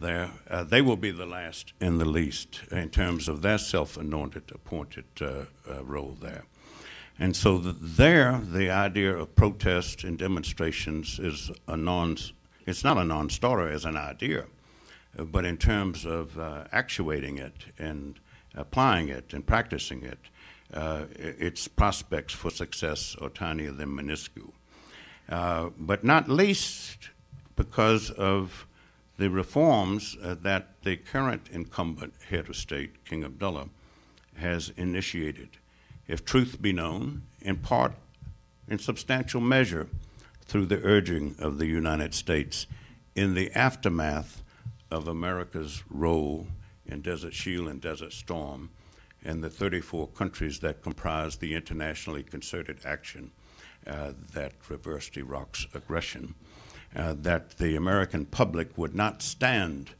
[0.00, 0.30] There,
[0.64, 5.04] they will be the last and the least in terms of their self-anointed, appointed
[5.82, 6.44] role there.
[7.18, 12.16] And so the, there, the idea of protest and demonstrations is a non,
[12.66, 14.46] it's not a non-starter as an idea,
[15.14, 18.18] but in terms of uh, actuating it and
[18.54, 20.18] applying it and practicing it,
[20.72, 24.54] uh, its prospects for success are tinier than minuscule.
[25.28, 27.10] Uh, but not least
[27.54, 28.66] because of
[29.20, 33.68] the reforms uh, that the current incumbent head of state, King Abdullah,
[34.36, 35.58] has initiated.
[36.08, 37.92] If truth be known, in part,
[38.66, 39.88] in substantial measure,
[40.46, 42.66] through the urging of the United States
[43.14, 44.42] in the aftermath
[44.90, 46.46] of America's role
[46.86, 48.70] in Desert Shield and Desert Storm
[49.22, 53.32] and the 34 countries that comprise the internationally concerted action
[53.86, 56.34] uh, that reversed Iraq's aggression,
[56.94, 59.90] uh, that the American public would not stand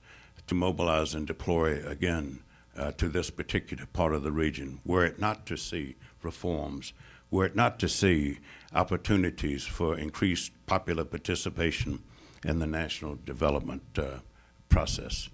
[0.46, 2.40] to mobilize and deploy again
[2.76, 6.92] uh, to this particular part of the region, were it not to see reforms,
[7.30, 8.38] were it not to see
[8.74, 12.02] opportunities for increased popular participation
[12.44, 14.18] in the national development uh,
[14.68, 15.28] process.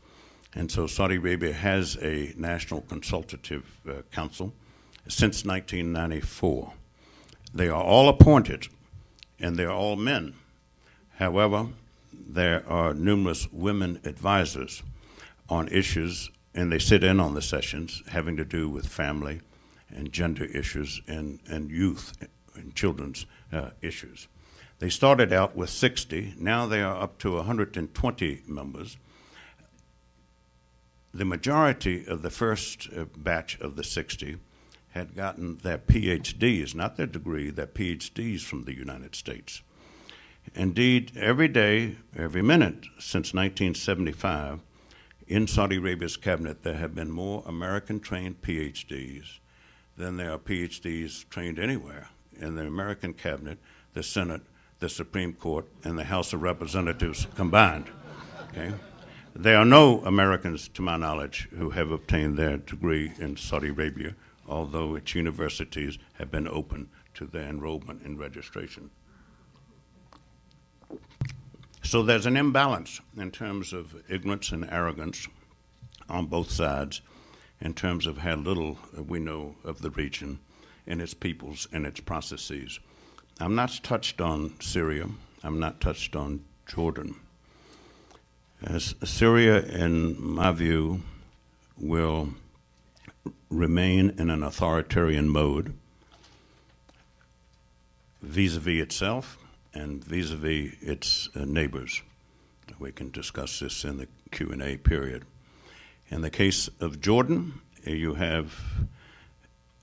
[0.54, 4.54] And so Saudi Arabia has a national consultative uh, council
[5.08, 6.72] since 1994.
[7.54, 8.68] They are all appointed
[9.38, 10.34] and they're all men.
[11.16, 11.68] However,
[12.12, 14.82] there are numerous women advisors
[15.48, 19.40] on issues and they sit in on the sessions having to do with family
[19.90, 22.12] and gender issues and, and youth
[22.54, 24.28] and children's uh, issues.
[24.78, 28.96] They started out with 60, now they are up to 120 members.
[31.14, 34.36] The majority of the first uh, batch of the 60
[34.90, 39.62] had gotten their PhDs, not their degree, their PhDs from the United States.
[40.54, 44.60] Indeed, every day, every minute since 1975,
[45.26, 49.40] in Saudi Arabia's cabinet, there have been more American trained PhDs
[49.96, 53.58] than there are PhDs trained anywhere in the American cabinet,
[53.94, 54.42] the Senate,
[54.78, 57.90] the Supreme Court, and the House of Representatives combined.
[58.50, 58.72] Okay?
[59.34, 64.14] There are no Americans, to my knowledge, who have obtained their degree in Saudi Arabia,
[64.46, 68.90] although its universities have been open to their enrollment and registration.
[71.86, 75.28] So there's an imbalance in terms of ignorance and arrogance
[76.08, 77.00] on both sides,
[77.60, 78.76] in terms of how little
[79.06, 80.40] we know of the region
[80.88, 82.80] and its peoples and its processes.
[83.38, 85.06] I'm not touched on Syria.
[85.44, 87.14] I'm not touched on Jordan.
[88.64, 91.02] As Syria, in my view,
[91.78, 92.30] will
[93.48, 95.72] remain in an authoritarian mode
[98.20, 99.38] vis a vis itself
[99.76, 102.02] and vis-a-vis its uh, neighbors.
[102.78, 105.24] We can discuss this in the Q&A period.
[106.08, 108.54] In the case of Jordan, you have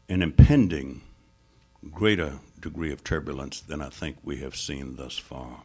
[0.09, 1.01] an impending
[1.91, 5.63] greater degree of turbulence than I think we have seen thus far.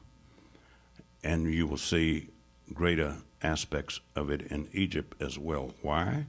[1.25, 2.29] And you will see
[2.73, 5.75] greater aspects of it in Egypt as well.
[5.81, 6.27] Why?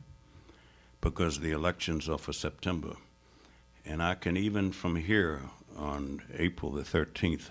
[1.02, 2.96] Because the elections are for September.
[3.86, 5.42] And I can even from here
[5.76, 7.50] on April the 13th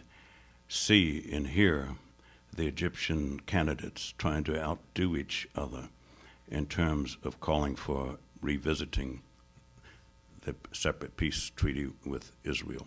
[0.69, 1.89] see and hear
[2.55, 5.89] the Egyptian candidates trying to outdo each other
[6.49, 9.23] in terms of calling for revisiting
[10.43, 12.87] the separate peace treaty with Israel.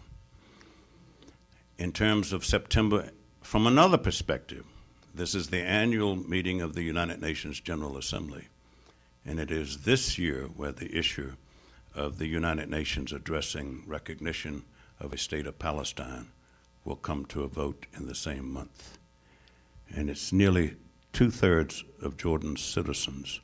[1.78, 3.10] In terms of September,
[3.42, 4.66] from another perspective,
[5.14, 8.48] this is the annual meeting of the United Nations General Assembly,
[9.26, 11.34] and it is this year where the issue
[11.94, 14.64] of the United Nations addressing recognition
[15.00, 16.28] of a state of Palestine
[16.84, 18.98] will come to a vote in the same month.
[19.94, 20.76] And it's nearly
[21.14, 23.42] two thirds of Jordan's citizens,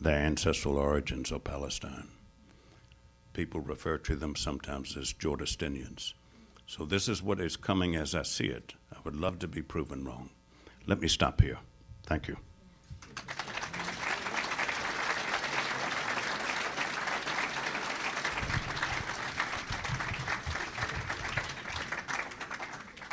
[0.00, 2.08] their ancestral origins are Palestine.
[3.32, 6.14] People refer to them sometimes as Jordanians.
[6.66, 8.74] So this is what is coming as I see it.
[8.92, 10.30] I would love to be proven wrong.
[10.86, 11.58] Let me stop here.
[12.04, 12.36] Thank you.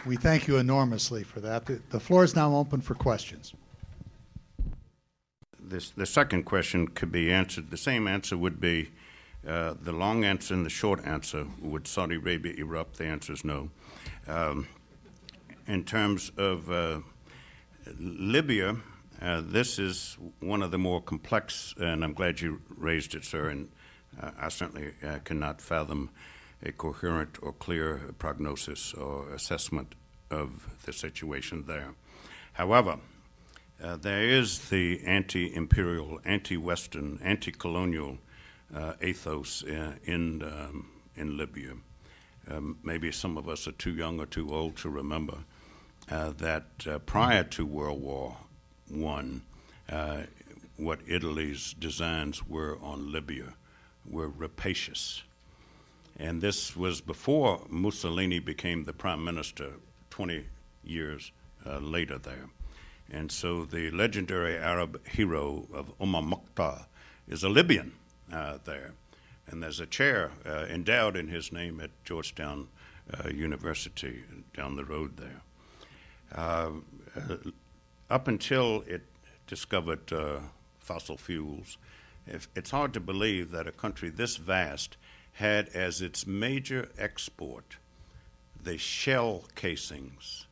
[0.05, 1.65] We thank you enormously for that.
[1.65, 3.53] The, the floor is now open for questions.
[5.59, 7.71] This, the second question could be answered.
[7.71, 8.91] The same answer would be
[9.47, 11.47] uh, the long answer and the short answer.
[11.59, 12.97] Would Saudi Arabia erupt?
[12.97, 13.71] The answer is no.
[14.27, 14.67] Um,
[15.65, 16.99] in terms of uh,
[17.97, 18.77] Libya,
[19.19, 23.49] uh, this is one of the more complex, and I'm glad you raised it, sir,
[23.49, 23.69] and
[24.21, 26.11] uh, I certainly uh, cannot fathom
[26.63, 29.95] a coherent or clear prognosis or assessment
[30.31, 31.93] of the situation there.
[32.53, 32.99] However,
[33.83, 38.17] uh, there is the anti imperial, anti Western, anti colonial
[38.73, 41.73] uh, ethos in, in, um, in Libya.
[42.49, 45.39] Um, maybe some of us are too young or too old to remember
[46.09, 48.37] uh, that uh, prior to World War
[48.93, 49.41] I,
[49.89, 50.23] uh,
[50.77, 53.53] what Italy's designs were on Libya
[54.09, 55.23] were rapacious.
[56.17, 59.73] And this was before Mussolini became the prime minister
[60.11, 60.45] 20
[60.83, 61.31] years
[61.65, 62.49] uh, later there.
[63.11, 66.87] And so the legendary Arab hero of Omar Mukhtar
[67.27, 67.93] is a Libyan
[68.31, 68.93] uh, there.
[69.47, 72.67] And there's a chair uh, endowed in his name at Georgetown
[73.13, 74.23] uh, University
[74.55, 75.41] down the road there.
[76.33, 76.71] Uh,
[77.15, 77.37] uh,
[78.09, 79.03] up until it
[79.47, 80.11] discovered
[80.79, 81.77] fossil fuels,
[82.25, 84.97] if, it's hard to believe that a country this vast
[85.35, 87.77] had as its major export
[88.63, 90.47] the shell casings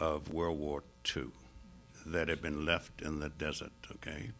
[0.00, 0.82] of World War
[1.14, 1.26] II
[2.06, 4.30] that had been left in the desert, okay?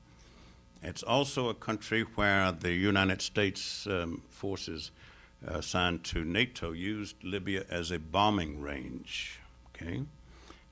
[0.82, 4.90] It's also a country where the United States um, forces
[5.46, 10.02] uh, assigned to NATO used Libya as a bombing range, okay?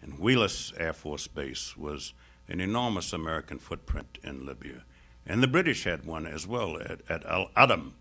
[0.01, 2.13] And Wheelus Air Force Base was
[2.49, 4.85] an enormous American footprint in Libya.
[5.27, 7.93] And the British had one as well at, at El Adem,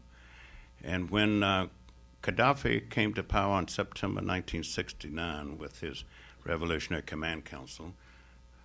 [0.83, 1.67] and when uh,
[2.23, 6.03] Gaddafi came to power in September 1969 with his
[6.43, 7.93] Revolutionary Command Council,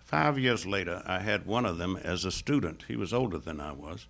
[0.04, 2.84] five years later, I had one of them as a student.
[2.88, 4.06] He was older than I was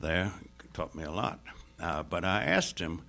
[0.00, 0.32] there,
[0.72, 1.40] taught me a lot.
[1.80, 3.02] Uh, but I asked him,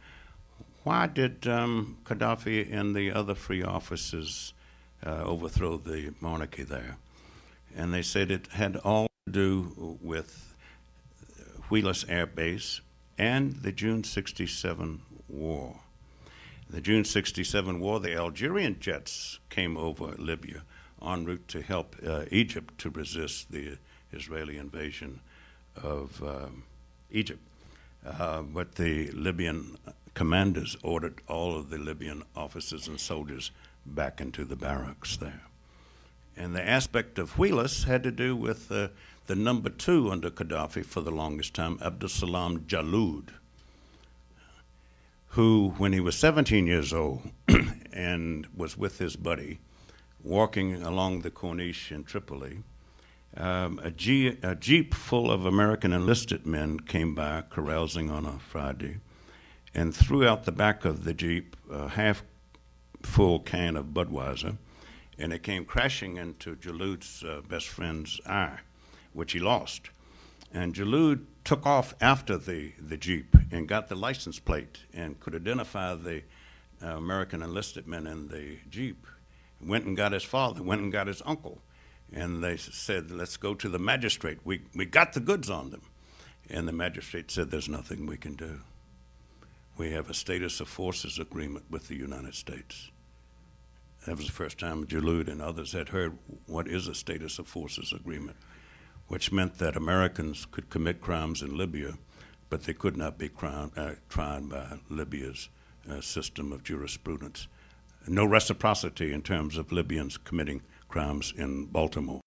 [0.83, 4.53] why did um, Gaddafi and the other free officers
[5.05, 6.97] uh, overthrow the monarchy there?
[7.75, 10.53] And they said it had all to do with
[11.69, 12.81] Wheelus Air Base
[13.17, 15.79] and the June 67 war.
[16.69, 20.63] The June 67 war, the Algerian jets came over Libya
[21.05, 23.77] en route to help uh, Egypt to resist the
[24.11, 25.19] Israeli invasion
[25.81, 26.63] of um,
[27.11, 27.41] Egypt.
[28.05, 29.77] Uh, but the Libyan
[30.13, 33.51] commanders ordered all of the Libyan officers and soldiers
[33.85, 35.43] back into the barracks there.
[36.37, 38.89] And the aspect of Wheelus had to do with uh,
[39.27, 43.29] the number two under Gaddafi for the longest time, Abdus Salam Jalloud,
[45.29, 47.31] who, when he was 17 years old
[47.93, 49.59] and was with his buddy,
[50.23, 52.59] walking along the Corniche in Tripoli,
[53.35, 58.39] um, a, G- a jeep full of American enlisted men came by, carousing on a
[58.39, 58.97] Friday,
[59.73, 62.23] and threw out the back of the jeep a half
[63.01, 64.57] full can of Budweiser,
[65.17, 68.59] and it came crashing into Jalloud's uh, best friend's eye
[69.15, 69.89] which he lost.
[70.53, 75.35] And Jalloud took off after the, the Jeep and got the license plate and could
[75.35, 76.23] identify the
[76.83, 79.07] uh, American enlisted men in the Jeep.
[79.61, 81.61] Went and got his father, went and got his uncle.
[82.13, 84.39] And they said, Let's go to the magistrate.
[84.43, 85.81] We, we got the goods on them.
[86.49, 88.61] And the magistrate said, There's nothing we can do.
[89.77, 92.91] we have a status of forces agreement with the United States.
[94.05, 97.47] That was the first time Jalloud and others had heard what is a status of
[97.47, 98.37] forces agreement,
[99.07, 101.93] which meant that Americans could commit crimes in Libya,
[102.49, 105.49] but they could not be uh, tried by Libya's
[105.89, 107.47] uh, system of jurisprudence.
[108.07, 112.21] No reciprocity in terms of Libyans committing crimes in Baltimore.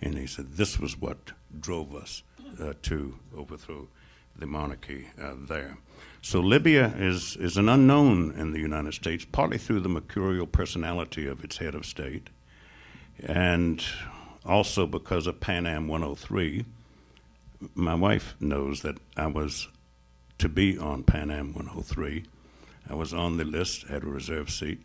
[0.00, 2.22] And he said this was what drove us
[2.60, 3.88] uh, to overthrow
[4.38, 5.78] the monarchy uh, there.
[6.20, 11.26] So Libya is, is an unknown in the United States, partly through the mercurial personality
[11.26, 12.30] of its head of state,
[13.22, 13.82] and
[14.46, 16.64] also because of Pan Am 103.
[17.74, 19.68] My wife knows that I was
[20.38, 22.24] to be on Pan Am 103.
[22.88, 24.80] I was on the list, had a reserve seat,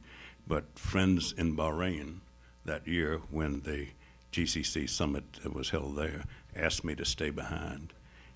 [0.47, 2.20] but friends in Bahrain
[2.66, 3.88] that year when the
[4.32, 6.24] GCC summit was held there
[6.55, 7.93] asked me to stay behind,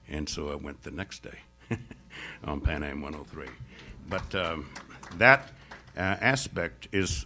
[0.07, 1.39] and so I went the next day
[2.43, 3.47] on Pan Am 103.
[4.09, 4.69] But um,
[5.17, 5.51] that
[5.97, 7.25] uh, aspect is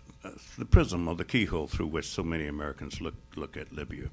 [0.57, 4.09] the prism or the keyhole through which so many Americans look, look at Libya.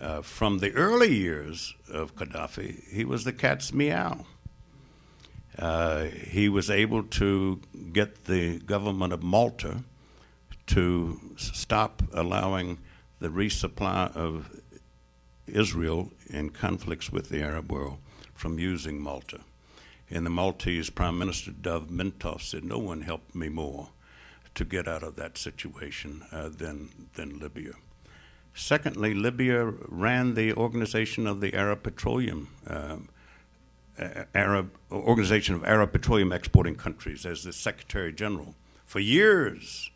[0.00, 4.26] Uh, from the early years of Gaddafi, he was the cat's meow.
[5.58, 7.60] Uh, he was able to
[7.92, 9.82] get the government of Malta
[10.66, 12.78] to stop allowing
[13.18, 14.60] the resupply of
[15.48, 17.98] Israel in conflicts with the Arab world
[18.34, 19.40] from using Malta.
[20.10, 23.88] And the Maltese Prime Minister Dom Mintoff said, No one helped me more
[24.58, 27.74] to get out of that situation uh, than, than Libya.
[28.54, 33.08] Secondly, Libya ran the Organization of the Arab Petroleum um,
[34.34, 38.54] Arab Organization of Arab Petroleum Exporting Countries as the Secretary General
[38.84, 39.90] for years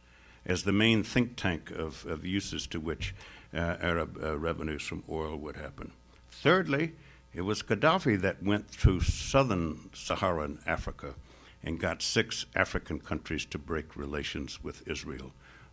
[0.46, 3.14] as the main think tank of, of uses to which
[3.54, 5.92] uh, Arab uh, revenues from oil would happen.
[6.30, 6.92] Thirdly,
[7.34, 11.14] it was Gaddafi that went through southern Saharan Africa
[11.62, 15.32] and got six African countries to break relations with Israel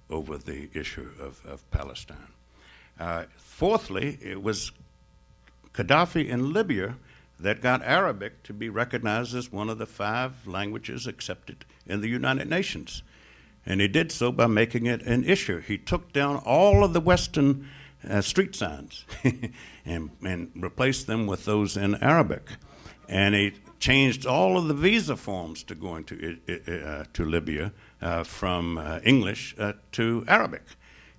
[0.09, 2.33] over the issue of, of Palestine.
[2.99, 4.71] Uh, fourthly, it was
[5.73, 6.95] Gaddafi in Libya
[7.39, 12.09] that got Arabic to be recognized as one of the five languages accepted in the
[12.09, 13.01] United Nations.
[13.65, 15.59] And he did so by making it an issue.
[15.59, 17.67] He took down all of the Western
[18.07, 19.05] uh, street signs
[19.85, 22.49] and, and replaced them with those in Arabic.
[23.07, 27.71] And he changed all of the visa forms to going to, uh, to Libya
[28.01, 30.63] uh, from uh, English uh, to Arabic.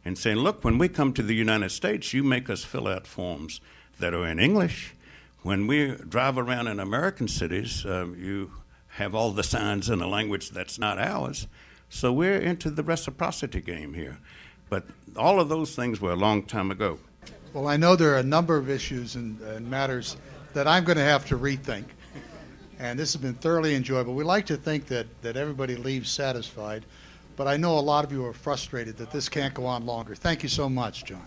[0.04, 3.06] And saying, look, when we come to the United States, you make us fill out
[3.06, 3.60] forms
[3.98, 4.94] that are in English.
[5.42, 8.52] When we drive around in American cities, um, you
[8.94, 11.46] have all the signs in a language that's not ours.
[11.88, 14.18] So we're into the reciprocity game here.
[14.68, 14.84] But
[15.16, 16.98] all of those things were a long time ago.
[17.52, 20.16] Well, I know there are a number of issues and, and matters
[20.54, 21.84] that I'm going to have to rethink.
[22.80, 24.14] And this has been thoroughly enjoyable.
[24.14, 26.86] We like to think that, that everybody leaves satisfied,
[27.36, 30.14] but I know a lot of you are frustrated that this can't go on longer.
[30.14, 31.26] Thank you so much, John.